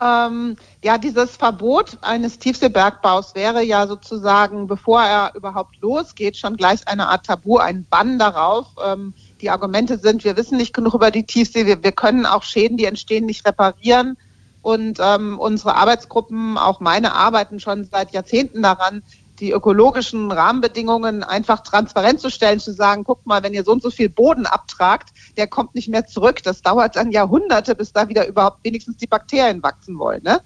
[0.00, 6.86] Ähm, ja, dieses Verbot eines Tiefseebergbaus wäre ja sozusagen, bevor er überhaupt losgeht, schon gleich
[6.86, 8.66] eine Art Tabu, ein Bann darauf.
[8.84, 12.44] Ähm, die Argumente sind, wir wissen nicht genug über die Tiefsee, wir, wir können auch
[12.44, 14.16] Schäden, die entstehen, nicht reparieren.
[14.62, 19.02] Und ähm, unsere Arbeitsgruppen, auch meine, arbeiten schon seit Jahrzehnten daran,
[19.40, 23.82] die ökologischen Rahmenbedingungen einfach transparent zu stellen, zu sagen, guck mal, wenn ihr so und
[23.82, 26.42] so viel Boden abtragt, der kommt nicht mehr zurück.
[26.42, 30.22] Das dauert dann Jahrhunderte, bis da wieder überhaupt wenigstens die Bakterien wachsen wollen.
[30.22, 30.40] Ne?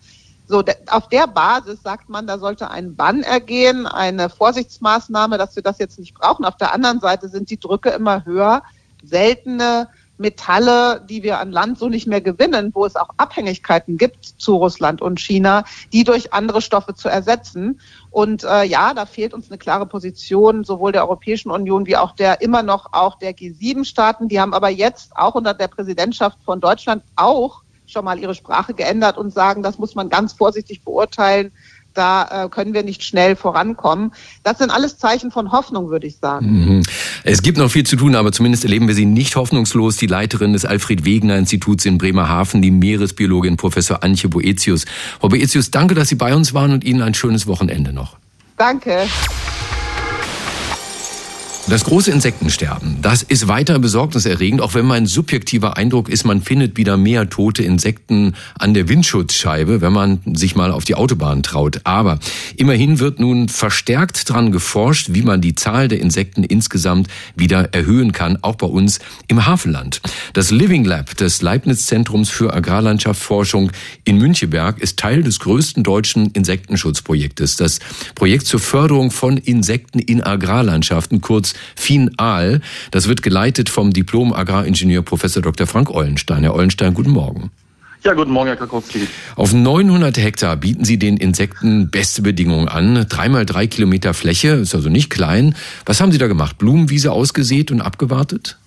[0.46, 5.62] So, auf der Basis sagt man, da sollte ein Bann ergehen, eine Vorsichtsmaßnahme, dass wir
[5.62, 6.44] das jetzt nicht brauchen.
[6.44, 8.62] Auf der anderen Seite sind die Drücke immer höher
[9.02, 9.88] seltene
[10.22, 14.56] Metalle, die wir an Land so nicht mehr gewinnen, wo es auch Abhängigkeiten gibt zu
[14.56, 17.80] Russland und China, die durch andere Stoffe zu ersetzen.
[18.10, 22.12] Und äh, ja, da fehlt uns eine klare Position sowohl der Europäischen Union wie auch
[22.12, 24.28] der immer noch auch der G7-Staaten.
[24.28, 28.74] Die haben aber jetzt auch unter der Präsidentschaft von Deutschland auch schon mal ihre Sprache
[28.74, 31.52] geändert und sagen, das muss man ganz vorsichtig beurteilen,
[31.94, 34.12] da äh, können wir nicht schnell vorankommen.
[34.42, 36.76] Das sind alles Zeichen von Hoffnung, würde ich sagen.
[36.76, 36.82] Mhm.
[37.24, 39.96] Es gibt noch viel zu tun, aber zumindest erleben wir sie nicht hoffnungslos.
[39.96, 44.84] Die Leiterin des Alfred Wegener Instituts in Bremerhaven, die Meeresbiologin Professor Antje Boetius.
[45.20, 48.16] Frau Boetius, danke, dass Sie bei uns waren und Ihnen ein schönes Wochenende noch.
[48.56, 49.06] Danke.
[51.68, 56.76] Das große Insektensterben, das ist weiter besorgniserregend, auch wenn mein subjektiver Eindruck ist, man findet
[56.76, 61.80] wieder mehr tote Insekten an der Windschutzscheibe, wenn man sich mal auf die Autobahn traut.
[61.84, 62.18] Aber
[62.56, 68.10] immerhin wird nun verstärkt dran geforscht, wie man die Zahl der Insekten insgesamt wieder erhöhen
[68.10, 68.98] kann, auch bei uns
[69.28, 70.02] im Hafenland.
[70.32, 73.70] Das Living Lab des Leibniz-Zentrums für Agrarlandschaftsforschung
[74.04, 77.56] in Müncheberg ist Teil des größten deutschen Insektenschutzprojektes.
[77.56, 77.78] Das
[78.16, 82.60] Projekt zur Förderung von Insekten in Agrarlandschaften, kurz FINAL.
[82.90, 85.66] Das wird geleitet vom Diplom-Agraringenieur Professor Dr.
[85.66, 86.42] Frank Eulenstein.
[86.42, 87.50] Herr Eulenstein, guten Morgen.
[88.04, 89.06] Ja, guten Morgen, Herr Kakowski.
[89.36, 93.06] Auf 900 Hektar bieten Sie den Insekten beste Bedingungen an.
[93.08, 95.54] Dreimal drei Kilometer Fläche, ist also nicht klein.
[95.86, 96.58] Was haben Sie da gemacht?
[96.58, 98.58] Blumenwiese ausgesät und abgewartet?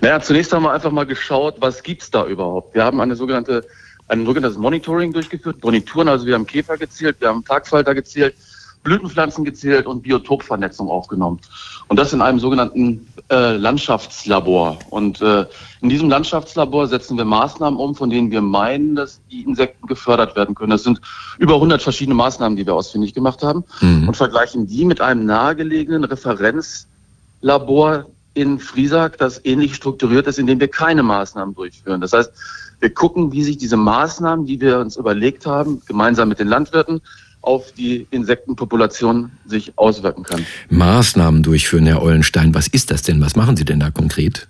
[0.00, 2.74] Naja, zunächst haben wir einfach mal geschaut, was gibt's da überhaupt.
[2.74, 3.66] Wir haben eine sogenannte,
[4.06, 8.36] ein sogenanntes Monitoring durchgeführt, Monituren, also wir haben Käfer gezählt, wir haben Tagsfalter gezählt,
[8.82, 11.40] Blütenpflanzen gezählt und Biotopvernetzung aufgenommen.
[11.88, 14.78] Und das in einem sogenannten äh, Landschaftslabor.
[14.90, 15.46] Und äh,
[15.80, 20.36] in diesem Landschaftslabor setzen wir Maßnahmen um, von denen wir meinen, dass die Insekten gefördert
[20.36, 20.70] werden können.
[20.70, 21.00] Das sind
[21.38, 24.08] über 100 verschiedene Maßnahmen, die wir ausfindig gemacht haben mhm.
[24.08, 30.58] und vergleichen die mit einem nahegelegenen Referenzlabor in Friesack, das ähnlich strukturiert ist, in dem
[30.58, 32.00] wir keine Maßnahmen durchführen.
[32.00, 32.32] Das heißt,
[32.80, 37.02] wir gucken, wie sich diese Maßnahmen, die wir uns überlegt haben, gemeinsam mit den Landwirten,
[37.42, 40.46] auf die Insektenpopulation sich auswirken kann.
[40.70, 42.54] Maßnahmen durchführen, Herr Eulenstein.
[42.54, 43.20] Was ist das denn?
[43.20, 44.48] Was machen Sie denn da konkret?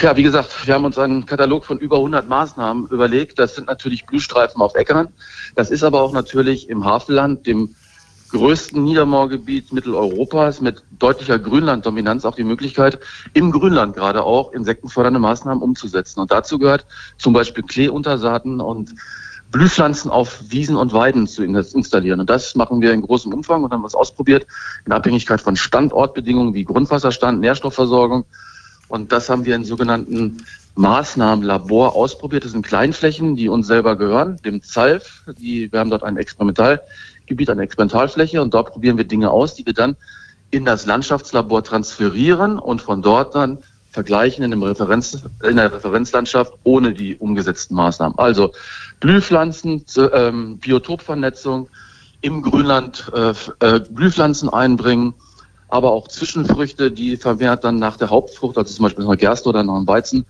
[0.00, 3.38] Ja, wie gesagt, wir haben uns einen Katalog von über 100 Maßnahmen überlegt.
[3.38, 5.08] Das sind natürlich Blühstreifen auf Äckern.
[5.56, 7.74] Das ist aber auch natürlich im Havelland, dem
[8.30, 13.00] größten Niedermoorgebiet Mitteleuropas mit deutlicher Grünlanddominanz auch die Möglichkeit,
[13.34, 16.20] im Grünland gerade auch insektenfördernde Maßnahmen umzusetzen.
[16.20, 16.86] Und dazu gehört
[17.18, 18.94] zum Beispiel Kleeuntersaaten und
[19.50, 22.20] Blühpflanzen auf Wiesen und Weiden zu installieren.
[22.20, 24.46] Und das machen wir in großem Umfang und haben was ausprobiert
[24.86, 28.24] in Abhängigkeit von Standortbedingungen wie Grundwasserstand, Nährstoffversorgung.
[28.88, 30.44] Und das haben wir in sogenannten
[30.76, 32.44] Maßnahmenlabor ausprobiert.
[32.44, 35.24] Das sind Kleinflächen, die uns selber gehören, dem ZALF.
[35.38, 39.66] Die, wir haben dort ein Experimentalgebiet, eine Experimentalfläche und dort probieren wir Dinge aus, die
[39.66, 39.96] wir dann
[40.50, 43.58] in das Landschaftslabor transferieren und von dort dann
[43.90, 48.18] vergleichen in, Referenz, in der Referenzlandschaft ohne die umgesetzten Maßnahmen.
[48.18, 48.52] Also
[49.00, 51.68] Blühpflanzen, ähm, Biotopvernetzung,
[52.20, 53.32] im Grünland äh,
[53.66, 55.14] äh, Blühpflanzen einbringen,
[55.68, 59.62] aber auch Zwischenfrüchte, die vermehrt dann nach der Hauptfrucht, also zum Beispiel noch Gerste oder
[59.62, 60.26] noch ein Weizen,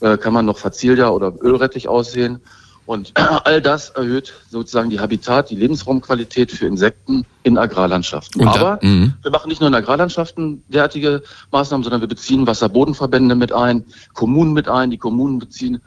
[0.00, 2.40] äh, kann man noch Fazilia oder Ölrettich aussehen.
[2.86, 3.12] Und
[3.44, 8.40] all das erhöht sozusagen die Habitat, die Lebensraumqualität für Insekten in Agrarlandschaften.
[8.42, 9.12] Und Aber da- mhm.
[9.22, 14.52] wir machen nicht nur in Agrarlandschaften derartige Maßnahmen, sondern wir beziehen Wasserbodenverbände mit ein, Kommunen
[14.52, 14.90] mit ein.
[14.90, 15.82] Die Kommunen beziehen,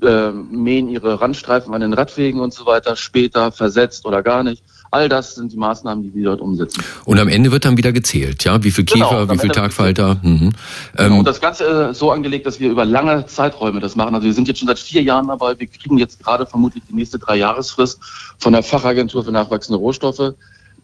[0.00, 4.62] äh, mähen ihre Randstreifen an den Radwegen und so weiter, später versetzt oder gar nicht.
[4.90, 6.84] All das sind die Maßnahmen, die wir dort umsetzen.
[7.06, 8.62] Und am Ende wird dann wieder gezählt, ja?
[8.62, 10.20] Wie viel Genau, Käfer, am wie viel Tagfalter?
[10.22, 10.52] Mhm.
[10.96, 14.14] Genau, Ähm, und das Ganze ist so angelegt, dass wir über lange Zeiträume das machen.
[14.14, 15.58] Also wir sind jetzt schon seit vier Jahren dabei.
[15.58, 18.00] Wir kriegen jetzt gerade vermutlich die nächste Dreijahresfrist
[18.38, 20.34] von der Fachagentur für nachwachsende Rohstoffe,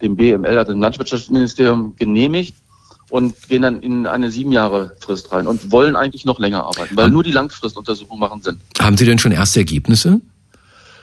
[0.00, 2.54] dem BML, also dem Landwirtschaftsministerium, genehmigt
[3.10, 6.96] und gehen dann in eine sieben Jahre Frist rein und wollen eigentlich noch länger arbeiten,
[6.96, 8.60] weil nur die Langfristuntersuchungen machen Sinn.
[8.78, 10.20] haben Sie denn schon erste Ergebnisse?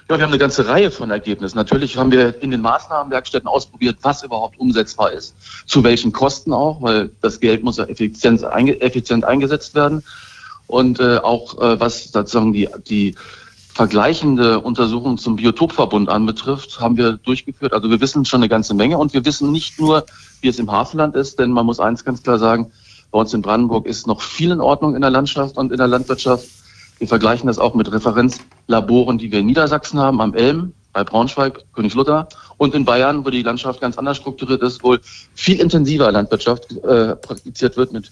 [0.08, 1.58] Ja, wir haben eine ganze Reihe von Ergebnissen.
[1.58, 5.34] Natürlich haben wir in den Maßnahmenwerkstätten ausprobiert, was überhaupt umsetzbar ist,
[5.66, 10.04] zu welchen Kosten auch, weil das Geld muss ja effizient, einge effizient eingesetzt werden.
[10.68, 13.16] Und äh, auch äh, was sozusagen die, die
[13.76, 17.74] vergleichende Untersuchung zum Biotopverbund anbetrifft, haben wir durchgeführt.
[17.74, 20.06] Also wir wissen schon eine ganze Menge und wir wissen nicht nur,
[20.40, 22.72] wie es im Hafenland ist, denn man muss eins ganz klar sagen,
[23.12, 25.88] bei uns in Brandenburg ist noch viel in Ordnung in der Landschaft und in der
[25.88, 26.48] Landwirtschaft.
[27.00, 31.66] Wir vergleichen das auch mit Referenzlaboren, die wir in Niedersachsen haben, am Elm, bei Braunschweig,
[31.74, 35.02] Königslutter und in Bayern, wo die Landschaft ganz anders strukturiert ist, wohl
[35.34, 38.10] viel intensiver Landwirtschaft äh, praktiziert wird mit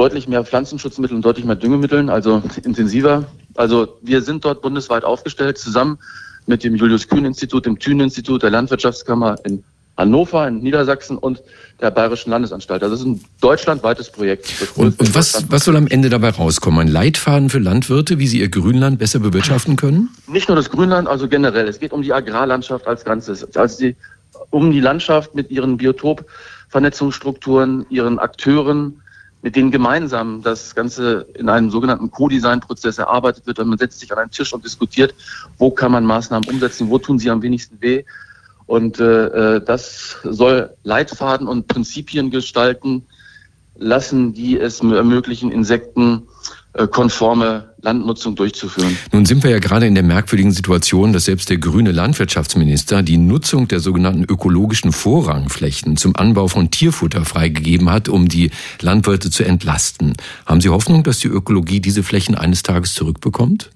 [0.00, 3.26] deutlich mehr Pflanzenschutzmitteln und deutlich mehr Düngemitteln, also intensiver.
[3.54, 5.98] Also wir sind dort bundesweit aufgestellt, zusammen
[6.46, 9.62] mit dem Julius-Kühn-Institut, dem Thünen-Institut, der Landwirtschaftskammer in
[9.98, 11.42] Hannover, in Niedersachsen und
[11.82, 12.82] der Bayerischen Landesanstalt.
[12.82, 14.50] Also das ist ein deutschlandweites Projekt.
[14.74, 16.80] Und, und was, was soll am Ende dabei rauskommen?
[16.80, 20.08] Ein Leitfaden für Landwirte, wie sie ihr Grünland besser bewirtschaften können?
[20.28, 21.68] nicht nur das Grünland, also generell.
[21.68, 23.96] Es geht um die Agrarlandschaft als Ganzes, also die,
[24.48, 29.02] um die Landschaft mit ihren Biotopvernetzungsstrukturen, ihren Akteuren,
[29.42, 33.58] mit denen gemeinsam das Ganze in einem sogenannten Co-Design-Prozess erarbeitet wird.
[33.58, 35.14] Und man setzt sich an einen Tisch und diskutiert,
[35.58, 38.04] wo kann man Maßnahmen umsetzen, wo tun sie am wenigsten weh.
[38.66, 43.06] Und äh, äh, das soll Leitfaden und Prinzipien gestalten
[43.76, 46.28] lassen, die es ermöglichen, Insekten
[46.90, 48.96] konforme Landnutzung durchzuführen.
[49.12, 53.16] Nun sind wir ja gerade in der merkwürdigen Situation, dass selbst der grüne Landwirtschaftsminister die
[53.16, 59.44] Nutzung der sogenannten ökologischen Vorrangflächen zum Anbau von Tierfutter freigegeben hat, um die Landwirte zu
[59.44, 60.14] entlasten.
[60.46, 63.70] Haben Sie Hoffnung, dass die Ökologie diese Flächen eines Tages zurückbekommt?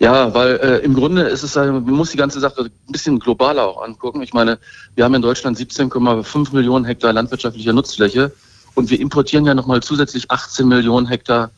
[0.00, 3.18] Ja, weil äh, im Grunde ist es, äh, man muss die ganze Sache ein bisschen
[3.18, 4.22] globaler auch angucken.
[4.22, 4.58] Ich meine,
[4.94, 8.32] wir haben in Deutschland 17,5 Millionen Hektar landwirtschaftlicher Nutzfläche
[8.74, 11.50] und wir importieren ja nochmal zusätzlich 18 Millionen Hektar,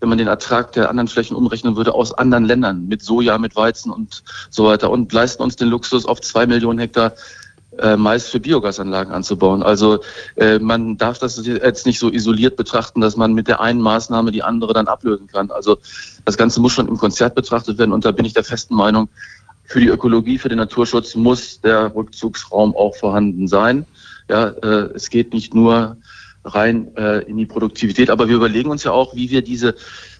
[0.00, 3.56] wenn man den Ertrag der anderen Flächen umrechnen würde, aus anderen Ländern mit Soja, mit
[3.56, 7.12] Weizen und so weiter und leisten uns den Luxus, auf zwei Millionen Hektar
[7.78, 9.62] äh, Mais für Biogasanlagen anzubauen.
[9.62, 10.00] Also
[10.36, 14.30] äh, man darf das jetzt nicht so isoliert betrachten, dass man mit der einen Maßnahme
[14.30, 15.50] die andere dann ablösen kann.
[15.50, 15.78] Also
[16.24, 19.08] das Ganze muss schon im Konzert betrachtet werden und da bin ich der festen Meinung,
[19.66, 23.86] für die Ökologie, für den Naturschutz muss der Rückzugsraum auch vorhanden sein.
[24.28, 25.96] Ja, äh, es geht nicht nur
[26.44, 29.74] rein äh, in die Produktivität, aber wir überlegen uns ja auch, wie wir diese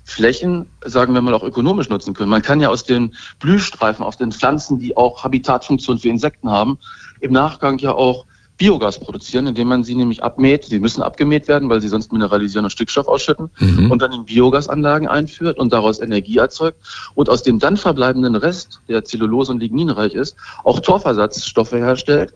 [0.04, 2.30] Flächen, sagen wir mal, auch ökonomisch nutzen können.
[2.30, 6.78] Man kann ja aus den Blühstreifen, aus den Pflanzen, die auch Habitatfunktion für Insekten haben,
[7.20, 10.64] im Nachgang ja auch Biogas produzieren, indem man sie nämlich abmäht.
[10.66, 13.90] Sie müssen abgemäht werden, weil sie sonst mineralisieren und Stickstoff ausschütten Mhm.
[13.90, 16.78] und dann in Biogasanlagen einführt und daraus Energie erzeugt
[17.14, 22.32] und aus dem dann verbleibenden Rest, der zellulose- und ligninreich ist, auch Torfersatzstoffe herstellt,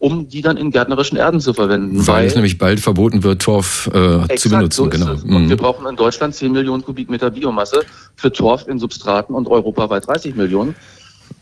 [0.00, 2.04] um die dann in gärtnerischen Erden zu verwenden.
[2.06, 4.76] Weil es nämlich bald verboten wird, Torf äh, zu Exakt, benutzen.
[4.84, 5.10] so genau.
[5.12, 5.60] Und wir Mhm.
[5.60, 7.82] brauchen in Deutschland 10 Millionen Kubikmeter Biomasse
[8.16, 10.74] für Torf in Substraten und europaweit 30 Millionen,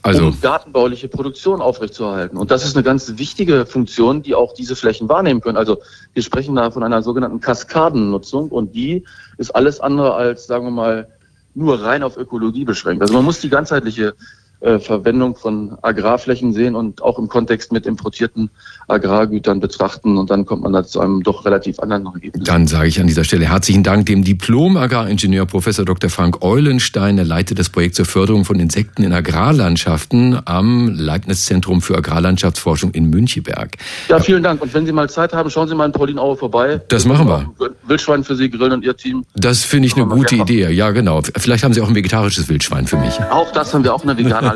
[0.03, 2.37] Also um gartenbauliche Produktion aufrechtzuerhalten.
[2.37, 5.57] Und das ist eine ganz wichtige Funktion, die auch diese Flächen wahrnehmen können.
[5.57, 5.79] Also
[6.13, 9.05] wir sprechen da von einer sogenannten Kaskadennutzung und die
[9.39, 11.09] ist alles andere als, sagen wir mal,
[11.55, 13.03] nur rein auf Ökologie beschränkt.
[13.03, 14.15] Also man muss die ganzheitliche
[14.61, 18.51] äh, Verwendung von Agrarflächen sehen und auch im Kontext mit importierten
[18.89, 22.45] Agrargütern betrachten und dann kommt man da zu einem doch relativ anderen Ergebnis.
[22.45, 26.09] Dann sage ich an dieser Stelle herzlichen Dank dem Diplom-Agraringenieur Professor Dr.
[26.09, 27.19] Frank Eulenstein.
[27.19, 33.11] Er leitet das Projekt zur Förderung von Insekten in Agrarlandschaften am Leibniz-Zentrum für Agrarlandschaftsforschung in
[33.11, 33.77] Müncheberg.
[34.09, 34.63] Ja, vielen Dank.
[34.63, 36.81] Und wenn Sie mal Zeit haben, schauen Sie mal in Pauline Aue vorbei.
[36.89, 37.53] Das machen wir.
[37.87, 39.25] Wildschwein für Sie grillen und Ihr Team.
[39.37, 40.37] Das finde ich eine gute.
[40.37, 40.71] Idee.
[40.71, 41.23] Ja, genau.
[41.37, 43.19] Vielleicht haben Sie auch ein vegetarisches Wildschwein für mich.
[43.31, 44.48] Auch das haben wir auch eine vegane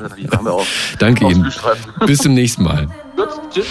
[0.47, 0.67] Auch.
[0.99, 1.53] Danke Ihnen.
[2.07, 2.89] Bis zum nächsten Mal.
[3.17, 3.67] Gut, tschüss.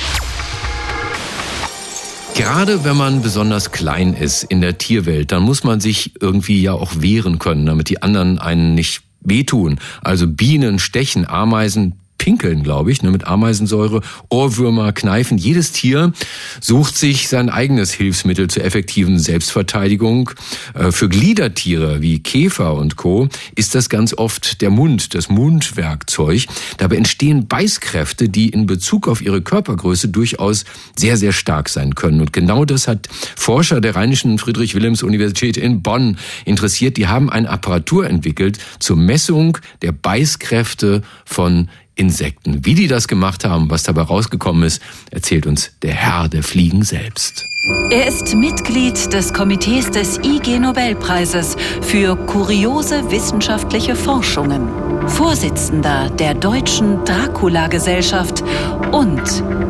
[2.36, 6.74] Gerade wenn man besonders klein ist in der Tierwelt, dann muss man sich irgendwie ja
[6.74, 9.80] auch wehren können, damit die anderen einen nicht wehtun.
[10.02, 15.40] Also Bienen stechen, Ameisen Pinkeln, glaube ich, ne, mit Ameisensäure, Ohrwürmer, Kneifen.
[15.40, 16.14] Jedes Tier
[16.60, 20.30] sucht sich sein eigenes Hilfsmittel zur effektiven Selbstverteidigung.
[20.76, 23.28] Äh, für Gliedertiere wie Käfer und Co.
[23.56, 26.46] ist das ganz oft der Mund, das Mundwerkzeug.
[26.78, 32.22] Dabei entstehen Beißkräfte, die in Bezug auf ihre Körpergröße durchaus sehr, sehr stark sein können.
[32.22, 36.98] Und genau das hat Forscher der Rheinischen Friedrich-Wilhelms-Universität in Bonn interessiert.
[36.98, 41.68] Die haben eine Apparatur entwickelt zur Messung der Beißkräfte von
[42.02, 42.66] Insekten.
[42.66, 46.84] Wie die das gemacht haben, was dabei rausgekommen ist, erzählt uns der Herr der Fliegen
[46.84, 47.46] selbst.
[47.92, 54.68] Er ist Mitglied des Komitees des IG Nobelpreises für kuriose wissenschaftliche Forschungen,
[55.08, 58.44] Vorsitzender der Deutschen Dracula-Gesellschaft
[58.92, 59.22] und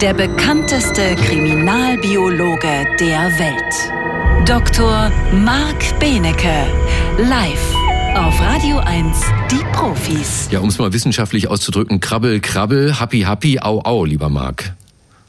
[0.01, 4.47] der bekannteste Kriminalbiologe der Welt.
[4.47, 5.11] Dr.
[5.33, 6.65] Marc Benecke,
[7.17, 7.80] live
[8.15, 9.21] auf Radio 1,
[9.51, 10.49] die Profis.
[10.51, 14.73] Ja, um es mal wissenschaftlich auszudrücken, krabbel, krabbel, happy, happy, au, au, lieber Marc.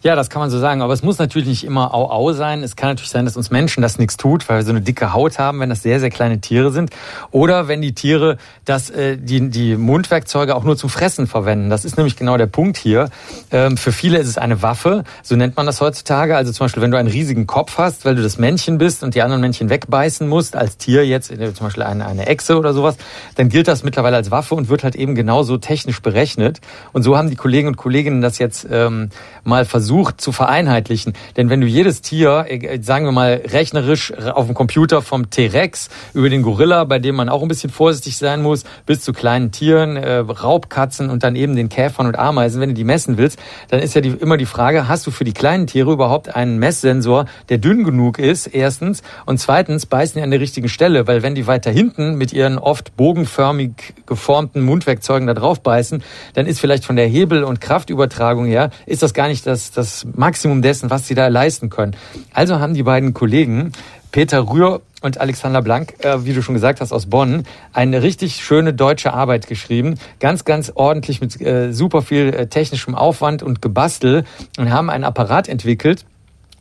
[0.02, 0.82] Ja, das kann man so sagen.
[0.82, 2.64] Aber es muss natürlich nicht immer Au-Au sein.
[2.64, 5.12] Es kann natürlich sein, dass uns Menschen das nichts tut, weil wir so eine dicke
[5.12, 6.90] Haut haben, wenn das sehr, sehr kleine Tiere sind.
[7.30, 11.70] Oder wenn die Tiere das, äh, die, die Mundwerkzeuge auch nur zum Fressen verwenden.
[11.70, 13.10] Das ist nämlich genau der Punkt hier.
[13.52, 16.34] Ähm, für viele ist es eine Waffe, so nennt man das heutzutage.
[16.34, 19.14] Also zum Beispiel, wenn du einen riesigen Kopf hast, weil du das Männchen bist und
[19.14, 22.74] die anderen Männchen wegbeißen musst, als Tier jetzt, äh, zum Beispiel eine, eine Echse oder
[22.74, 22.96] sowas,
[23.36, 26.60] dann gilt das mittlerweile als Waffe und wird halt eben genauso technisch berechnet.
[26.92, 29.10] Und so haben die Kollegen und Kolleginnen das jetzt ähm,
[29.44, 31.12] mal versucht zu vereinheitlichen.
[31.36, 35.90] Denn wenn du jedes Tier, äh, sagen wir mal rechnerisch auf dem Computer vom T-Rex
[36.14, 39.52] über den Gorilla, bei dem man auch ein bisschen vorsichtig sein muss, bis zu kleinen
[39.52, 43.38] Tieren, äh, Raubkatzen und dann eben den Käfern und Ameisen, wenn du die messen willst,
[43.68, 46.58] dann ist ja die, immer die Frage, hast du für die kleinen Tiere überhaupt einen
[46.58, 51.22] Messsensor, der dünn genug ist, erstens, und zweitens beißen die an der richtigen Stelle, weil
[51.22, 53.72] wenn die weiter hinten mit ihren oft bogenförmig
[54.06, 56.02] geformten Mundwerkzeugen da drauf beißen,
[56.34, 59.81] dann ist vielleicht von der Hebel- und Kraftübertragung her, ist das gar nicht das, das
[60.14, 61.96] Maximum dessen, was sie da leisten können.
[62.32, 63.72] Also haben die beiden Kollegen,
[64.10, 68.36] Peter Rühr und Alexander Blank, äh, wie du schon gesagt hast, aus Bonn, eine richtig
[68.36, 69.98] schöne deutsche Arbeit geschrieben.
[70.20, 74.24] Ganz, ganz ordentlich mit äh, super viel äh, technischem Aufwand und Gebastel
[74.58, 76.04] und haben einen Apparat entwickelt,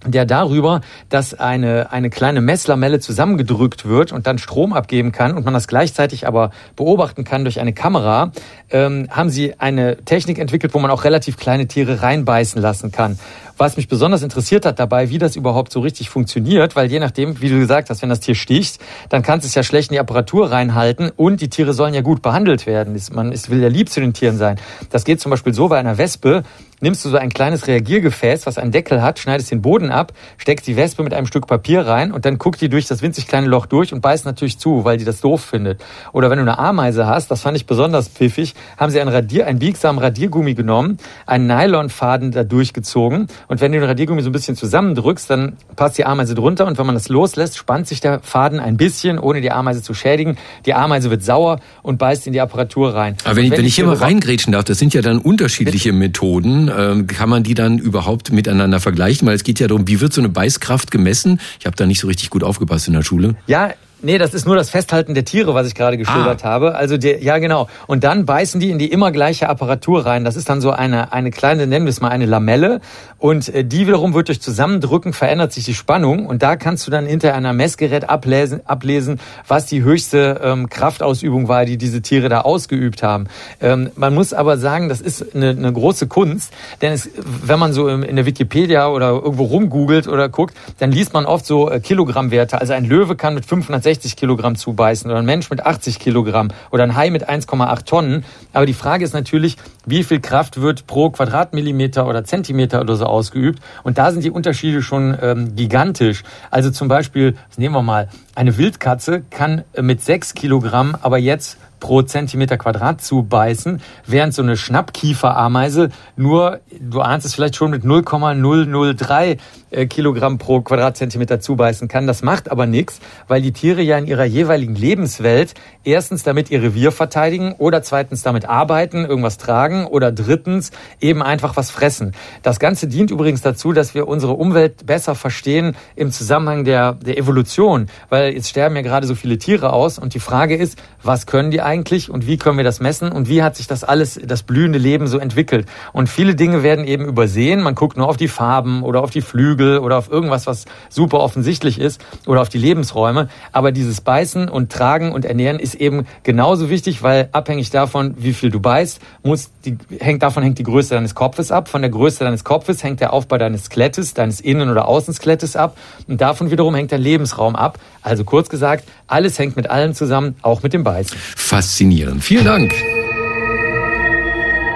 [0.05, 5.45] der darüber, dass eine, eine kleine Messlamelle zusammengedrückt wird und dann Strom abgeben kann und
[5.45, 8.31] man das gleichzeitig aber beobachten kann durch eine Kamera,
[8.71, 13.19] ähm, haben sie eine Technik entwickelt, wo man auch relativ kleine Tiere reinbeißen lassen kann.
[13.57, 17.41] Was mich besonders interessiert hat dabei, wie das überhaupt so richtig funktioniert, weil je nachdem,
[17.41, 19.93] wie du gesagt hast, wenn das Tier sticht, dann kannst du es ja schlecht in
[19.93, 22.99] die Apparatur reinhalten und die Tiere sollen ja gut behandelt werden.
[23.11, 24.57] Man will ja lieb zu den Tieren sein.
[24.89, 26.41] Das geht zum Beispiel so bei einer Wespe,
[26.81, 30.67] nimmst du so ein kleines Reagiergefäß, was einen Deckel hat, schneidest den Boden ab, steckst
[30.67, 33.47] die Wespe mit einem Stück Papier rein und dann guckt die durch das winzig kleine
[33.47, 35.81] Loch durch und beißt natürlich zu, weil die das doof findet.
[36.11, 39.47] Oder wenn du eine Ameise hast, das fand ich besonders pfiffig, haben sie einen, Radier,
[39.47, 44.33] einen biegsamen Radiergummi genommen, einen Nylonfaden da durchgezogen und wenn du den Radiergummi so ein
[44.33, 48.19] bisschen zusammendrückst, dann passt die Ameise drunter und wenn man das loslässt, spannt sich der
[48.21, 50.37] Faden ein bisschen, ohne die Ameise zu schädigen.
[50.65, 53.17] Die Ameise wird sauer und beißt in die Apparatur rein.
[53.23, 56.70] Aber wenn, ich, wenn ich hier mal reingrätschen darf, das sind ja dann unterschiedliche Methoden
[56.77, 59.27] ähm, kann man die dann überhaupt miteinander vergleichen?
[59.27, 61.39] Weil es geht ja darum, wie wird so eine Beißkraft gemessen?
[61.59, 63.35] Ich habe da nicht so richtig gut aufgepasst in der Schule.
[63.47, 66.47] Ja, Nee, das ist nur das Festhalten der Tiere, was ich gerade geschildert ah.
[66.49, 66.75] habe.
[66.75, 67.67] Also der, ja genau.
[67.85, 70.23] Und dann beißen die in die immer gleiche Apparatur rein.
[70.25, 72.81] Das ist dann so eine eine kleine, nennen wir es mal eine Lamelle.
[73.19, 76.25] Und äh, die wiederum wird durch Zusammendrücken verändert sich die Spannung.
[76.25, 81.47] Und da kannst du dann hinter einer Messgerät ablesen, ablesen, was die höchste ähm, Kraftausübung
[81.47, 83.27] war, die diese Tiere da ausgeübt haben.
[83.61, 87.73] Ähm, man muss aber sagen, das ist eine, eine große Kunst, denn es, wenn man
[87.73, 91.79] so in der Wikipedia oder irgendwo rumgoogelt oder guckt, dann liest man oft so äh,
[91.79, 92.59] Kilogrammwerte.
[92.59, 96.47] Also ein Löwe kann mit 560 60 Kilogramm zubeißen oder ein Mensch mit 80 Kilogramm
[96.71, 98.23] oder ein Hai mit 1,8 Tonnen.
[98.53, 103.05] Aber die Frage ist natürlich, wie viel Kraft wird pro Quadratmillimeter oder Zentimeter oder so
[103.05, 103.59] ausgeübt?
[103.83, 106.23] Und da sind die Unterschiede schon ähm, gigantisch.
[106.51, 112.01] Also zum Beispiel, nehmen wir mal, eine Wildkatze kann mit 6 Kilogramm aber jetzt pro
[112.03, 119.37] Zentimeter Quadrat zubeißen, während so eine Schnappkieferameise nur, du ahnst es vielleicht schon, mit 0,003
[119.71, 122.07] äh, Kilogramm pro Quadratzentimeter zubeißen kann.
[122.07, 125.53] Das macht aber nichts, weil die Tiere ja in ihrer jeweiligen Lebenswelt
[125.83, 131.57] erstens damit ihr Revier verteidigen oder zweitens damit arbeiten, irgendwas tragen oder drittens eben einfach
[131.57, 132.13] was fressen.
[132.43, 137.17] Das Ganze dient übrigens dazu, dass wir unsere Umwelt besser verstehen im Zusammenhang der, der
[137.17, 141.25] Evolution, weil jetzt sterben ja gerade so viele Tiere aus und die Frage ist, was
[141.25, 144.19] können die eigentlich und wie können wir das messen und wie hat sich das alles,
[144.21, 145.65] das blühende Leben so entwickelt.
[145.93, 147.63] Und viele Dinge werden eben übersehen.
[147.63, 151.21] Man guckt nur auf die Farben oder auf die Flügel oder auf irgendwas, was super
[151.21, 153.29] offensichtlich ist oder auf die Lebensräume.
[153.53, 158.33] Aber dieses Beißen und Tragen und Ernähren ist eben genauso wichtig, weil abhängig davon, wie
[158.33, 161.69] viel du beißt, muss die, hängt, davon hängt die Größe deines Kopfes ab.
[161.69, 165.77] Von der Größe deines Kopfes hängt der Aufbau deines Skelettes, deines Innen- oder Außenskelettes ab.
[166.07, 167.79] Und davon wiederum hängt der Lebensraum ab.
[168.01, 171.17] Also kurz gesagt, alles hängt mit allem zusammen, auch mit dem Beißen.
[171.35, 172.23] Faszinierend.
[172.23, 172.73] Vielen Dank.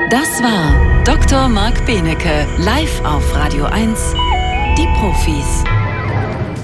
[0.10, 1.48] Das war Dr.
[1.50, 4.14] Marc Benecke, live auf Radio 1.
[4.78, 5.64] Die Profis.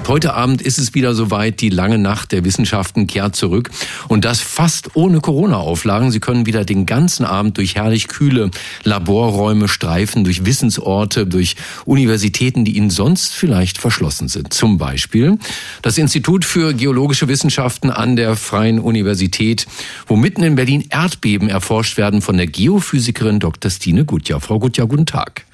[0.08, 1.62] Heute Abend ist es wieder soweit.
[1.62, 3.70] Die lange Nacht der Wissenschaften kehrt zurück.
[4.08, 6.12] Und das fast ohne Corona-Auflagen.
[6.12, 8.52] Sie können wieder den ganzen Abend durch herrlich kühle
[8.84, 14.54] Laborräume streifen, durch Wissensorte, durch Universitäten, die Ihnen sonst vielleicht verschlossen sind.
[14.54, 15.38] Zum Beispiel
[15.82, 19.68] das Institut für geologische Wissenschaften an der Freien Universität,
[20.08, 23.72] wo mitten in Berlin Erdbeben erforscht werden von der Geophysikerin Dr.
[23.72, 24.41] Stine Gutjahr.
[24.41, 25.45] Frau Gutjahr, guten Tag.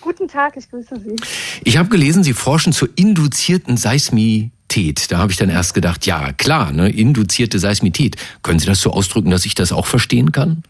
[0.00, 1.16] Guten Tag, ich grüße Sie.
[1.64, 5.10] Ich habe gelesen, Sie forschen zur induzierten Seismität.
[5.10, 8.16] Da habe ich dann erst gedacht, ja klar, ne, induzierte Seismität.
[8.42, 10.62] Können Sie das so ausdrücken, dass ich das auch verstehen kann?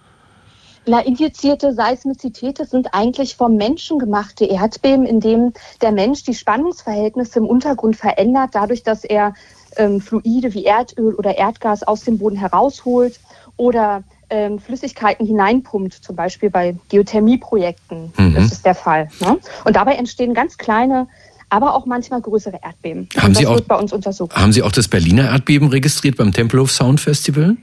[0.87, 5.53] Na, induzierte Seismizität sind eigentlich vom Menschen gemachte Erdbeben, in dem
[5.83, 9.35] der Mensch die Spannungsverhältnisse im Untergrund verändert, dadurch, dass er
[9.77, 13.21] ähm, Fluide wie Erdöl oder Erdgas aus dem Boden herausholt
[13.57, 18.13] oder ähm, Flüssigkeiten hineinpumpt, zum Beispiel bei Geothermieprojekten.
[18.17, 18.35] Mhm.
[18.35, 19.09] Das ist der Fall.
[19.21, 19.39] Ne?
[19.65, 21.09] Und dabei entstehen ganz kleine,
[21.49, 23.09] aber auch manchmal größere Erdbeben.
[23.17, 24.35] Haben Sie, auch, bei uns untersucht.
[24.37, 27.57] haben Sie auch das Berliner Erdbeben registriert beim Tempelhof Sound Festival?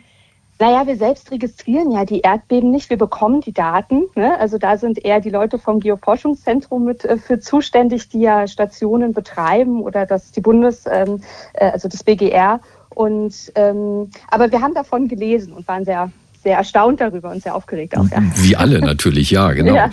[0.60, 4.06] Naja, wir selbst registrieren ja die Erdbeben nicht, wir bekommen die Daten.
[4.16, 4.40] Ne?
[4.40, 9.14] Also da sind eher die Leute vom Geoforschungszentrum mit äh, für zuständig, die ja Stationen
[9.14, 11.22] betreiben oder das die Bundes, ähm,
[11.54, 12.60] äh, also das BGR.
[12.90, 16.12] Und ähm, aber wir haben davon gelesen und waren sehr
[16.48, 18.10] sehr erstaunt darüber und sehr aufgeregt auch.
[18.10, 18.24] Ja.
[18.38, 19.76] Wie alle natürlich, ja, genau.
[19.76, 19.90] Ja.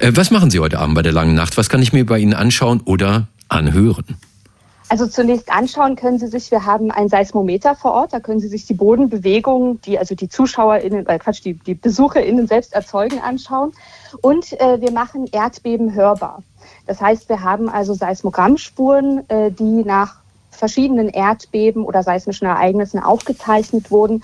[0.00, 1.56] Äh, was machen Sie heute Abend bei der langen Nacht?
[1.56, 4.04] Was kann ich mir bei Ihnen anschauen oder anhören?
[4.90, 8.48] Also zunächst anschauen können Sie sich, wir haben ein Seismometer vor Ort, da können Sie
[8.48, 13.72] sich die Bodenbewegungen, die also die ZuschauerInnen, äh Quatsch, die, die BesucherInnen selbst erzeugen, anschauen.
[14.20, 16.42] Und äh, wir machen Erdbeben hörbar.
[16.86, 20.16] Das heißt, wir haben also Seismogrammspuren, äh, die nach
[20.54, 24.22] verschiedenen Erdbeben oder seismischen Ereignissen aufgezeichnet wurden,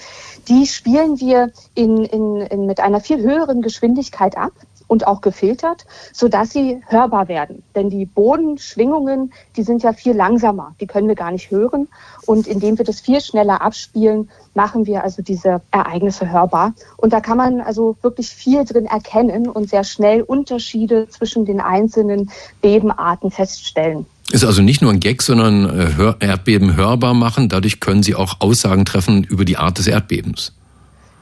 [0.48, 4.52] die spielen wir in, in, in, mit einer viel höheren Geschwindigkeit ab
[4.90, 7.62] und auch gefiltert, sodass sie hörbar werden.
[7.76, 11.86] Denn die Bodenschwingungen, die sind ja viel langsamer, die können wir gar nicht hören.
[12.26, 16.74] Und indem wir das viel schneller abspielen, machen wir also diese Ereignisse hörbar.
[16.96, 21.60] Und da kann man also wirklich viel drin erkennen und sehr schnell Unterschiede zwischen den
[21.60, 24.06] einzelnen Bebenarten feststellen.
[24.32, 27.48] Ist also nicht nur ein Gag, sondern äh, Erdbeben hörbar machen.
[27.48, 30.52] Dadurch können Sie auch Aussagen treffen über die Art des Erdbebens.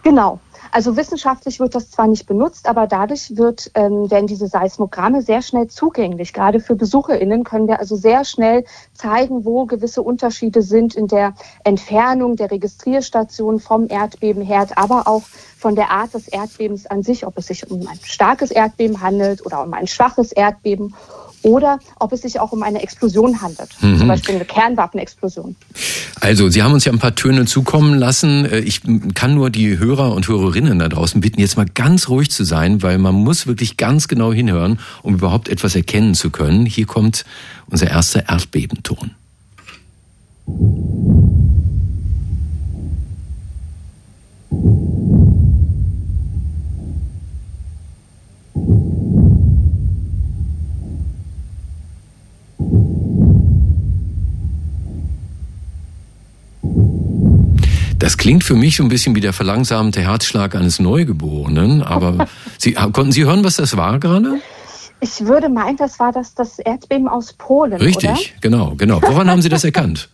[0.03, 0.41] Genau.
[0.71, 5.41] Also wissenschaftlich wird das zwar nicht benutzt, aber dadurch wird, ähm, werden diese Seismogramme sehr
[5.41, 6.33] schnell zugänglich.
[6.33, 11.35] Gerade für BesucherInnen können wir also sehr schnell zeigen, wo gewisse Unterschiede sind in der
[11.65, 15.23] Entfernung der Registrierstation vom Erdbebenherd, aber auch
[15.57, 19.45] von der Art des Erdbebens an sich, ob es sich um ein starkes Erdbeben handelt
[19.47, 20.95] oder um ein schwaches Erdbeben
[21.43, 23.99] oder ob es sich auch um eine Explosion handelt, mhm.
[23.99, 25.57] zum Beispiel eine Kernwaffenexplosion.
[26.21, 28.45] Also, Sie haben uns ja ein paar Töne zukommen lassen.
[28.45, 28.83] Äh, ich
[29.15, 32.83] kann nur die Hörer und Hörerinnen da draußen bitten, jetzt mal ganz ruhig zu sein,
[32.83, 36.67] weil man muss wirklich ganz genau hinhören, um überhaupt etwas erkennen zu können.
[36.67, 37.25] Hier kommt
[37.71, 39.13] unser erster Erdbebenton.
[57.99, 61.83] Das klingt für mich so ein bisschen wie der verlangsamte Herzschlag eines Neugeborenen.
[61.83, 62.29] Aber
[62.59, 64.41] Sie, konnten Sie hören, was das war gerade?
[65.01, 67.75] Ich würde meinen, das war das, das Erdbeben aus Polen.
[67.75, 68.41] Richtig, oder?
[68.41, 69.01] genau, genau.
[69.03, 70.09] Woran haben Sie das erkannt?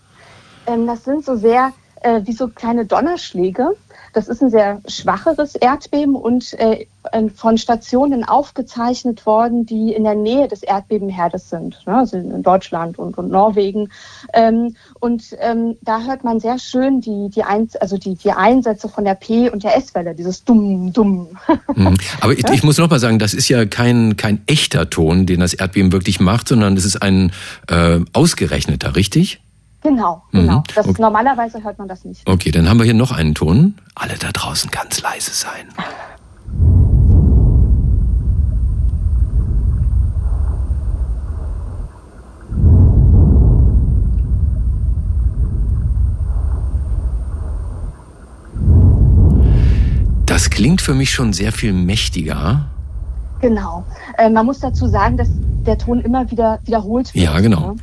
[0.66, 3.76] Ähm, das sind so sehr äh, wie so kleine Donnerschläge.
[4.14, 6.87] Das ist ein sehr schwacheres Erdbeben und äh,
[7.35, 11.99] von Stationen aufgezeichnet worden, die in der Nähe des Erdbebenherdes sind, ne?
[11.99, 13.91] also in Deutschland und, und Norwegen.
[14.33, 18.89] Ähm, und ähm, da hört man sehr schön die, die, Einz also die, die Einsätze
[18.89, 21.29] von der P- und der S-Welle, dieses Dumm, Dumm.
[21.75, 21.95] Mhm.
[22.21, 25.41] Aber ich, ich muss noch mal sagen, das ist ja kein, kein echter Ton, den
[25.41, 27.33] das Erdbeben wirklich macht, sondern es ist ein
[27.69, 29.41] äh, ausgerechneter, richtig?
[29.83, 30.59] Genau, genau.
[30.61, 30.63] Mhm.
[30.75, 31.03] Das, okay.
[31.03, 32.27] Normalerweise hört man das nicht.
[32.27, 33.75] Okay, dann haben wir hier noch einen Ton.
[33.95, 35.69] Alle da draußen ganz leise sein.
[50.51, 52.66] klingt für mich schon sehr viel mächtiger.
[53.40, 53.84] Genau.
[54.16, 55.28] Äh, man muss dazu sagen, dass
[55.66, 57.24] der Ton immer wieder wiederholt wird.
[57.24, 57.72] Ja, genau.
[57.72, 57.76] Ne?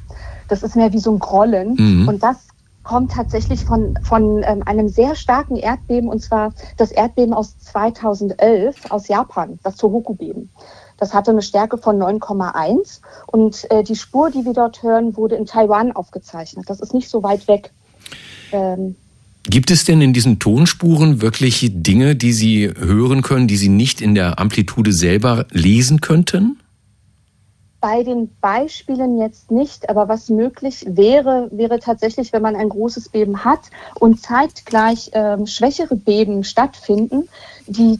[0.48, 1.76] Das ist mehr wie so ein Grollen.
[1.76, 2.08] Mhm.
[2.08, 2.38] Und das
[2.84, 8.92] kommt tatsächlich von, von ähm, einem sehr starken Erdbeben, und zwar das Erdbeben aus 2011
[8.92, 10.50] aus Japan, das Tohoku-Beben.
[10.98, 15.36] Das hatte eine Stärke von 9,1 und äh, die Spur, die wir dort hören, wurde
[15.36, 16.70] in Taiwan aufgezeichnet.
[16.70, 17.72] Das ist nicht so weit weg.
[18.52, 18.96] Ähm,
[19.44, 24.00] Gibt es denn in diesen Tonspuren wirklich Dinge, die Sie hören können, die Sie nicht
[24.00, 26.60] in der Amplitude selber lesen könnten?
[27.80, 33.10] Bei den Beispielen jetzt nicht, aber was möglich wäre, wäre tatsächlich, wenn man ein großes
[33.10, 37.28] Beben hat und zeitgleich ähm, schwächere Beben stattfinden,
[37.66, 38.00] die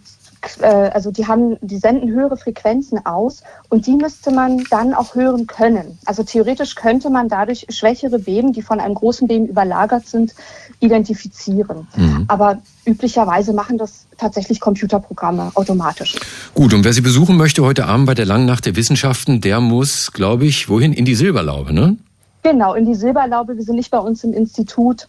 [0.62, 5.16] äh, also die haben, die senden höhere Frequenzen aus und die müsste man dann auch
[5.16, 5.98] hören können.
[6.06, 10.34] Also theoretisch könnte man dadurch schwächere Beben, die von einem großen Beben überlagert sind,
[10.80, 11.88] identifizieren.
[11.96, 12.26] Mhm.
[12.28, 16.16] Aber üblicherweise machen das tatsächlich Computerprogramme automatisch.
[16.54, 19.60] Gut, und wer Sie besuchen möchte heute Abend bei der Langen Nacht der Wissenschaften, der
[19.60, 20.94] muss, glaube ich, wohin?
[20.94, 21.98] In die Silberlaube, ne?
[22.44, 23.58] Genau, in die Silberlaube.
[23.58, 25.08] Wir sind nicht bei uns im Institut.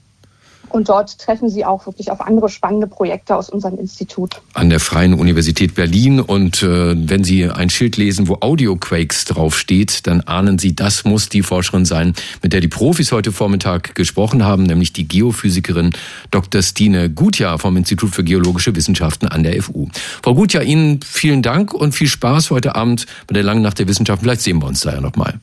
[0.73, 4.41] Und dort treffen Sie auch wirklich auf andere spannende Projekte aus unserem Institut.
[4.55, 6.18] An der Freien Universität Berlin.
[6.18, 11.29] Und äh, wenn Sie ein Schild lesen, wo Audioquakes draufsteht, dann ahnen Sie, das muss
[11.29, 15.91] die Forscherin sein, mit der die Profis heute Vormittag gesprochen haben, nämlich die Geophysikerin
[16.31, 16.62] Dr.
[16.62, 19.89] Stine Gutjahr vom Institut für Geologische Wissenschaften an der FU.
[20.23, 23.89] Frau Gutjahr, Ihnen vielen Dank und viel Spaß heute Abend bei der Langen Nacht der
[23.89, 24.25] Wissenschaften.
[24.25, 25.39] Vielleicht sehen wir uns da ja nochmal.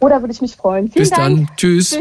[0.00, 0.90] Oder würde ich mich freuen.
[0.90, 1.46] Vielen Bis Dank.
[1.46, 1.56] dann.
[1.56, 1.98] Tschüss.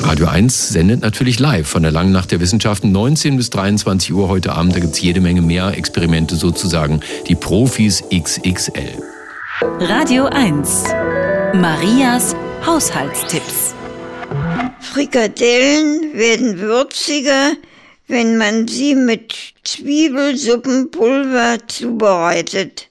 [0.00, 4.28] Radio 1 sendet natürlich live von der Langen Nacht der Wissenschaften 19 bis 23 Uhr
[4.28, 4.74] heute Abend.
[4.74, 7.00] Da gibt's jede Menge mehr Experimente sozusagen.
[7.26, 9.02] Die Profis XXL.
[9.80, 10.84] Radio 1.
[11.54, 13.74] Marias Haushaltstipps.
[14.80, 17.52] Frikadellen werden würziger,
[18.06, 19.34] wenn man sie mit
[19.64, 22.88] Zwiebelsuppenpulver zubereitet.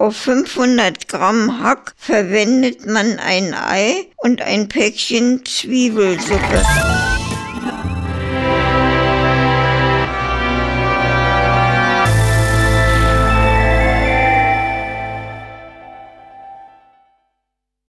[0.00, 7.09] Auf 500 Gramm Hack verwendet man ein Ei und ein Päckchen Zwiebelsuppe.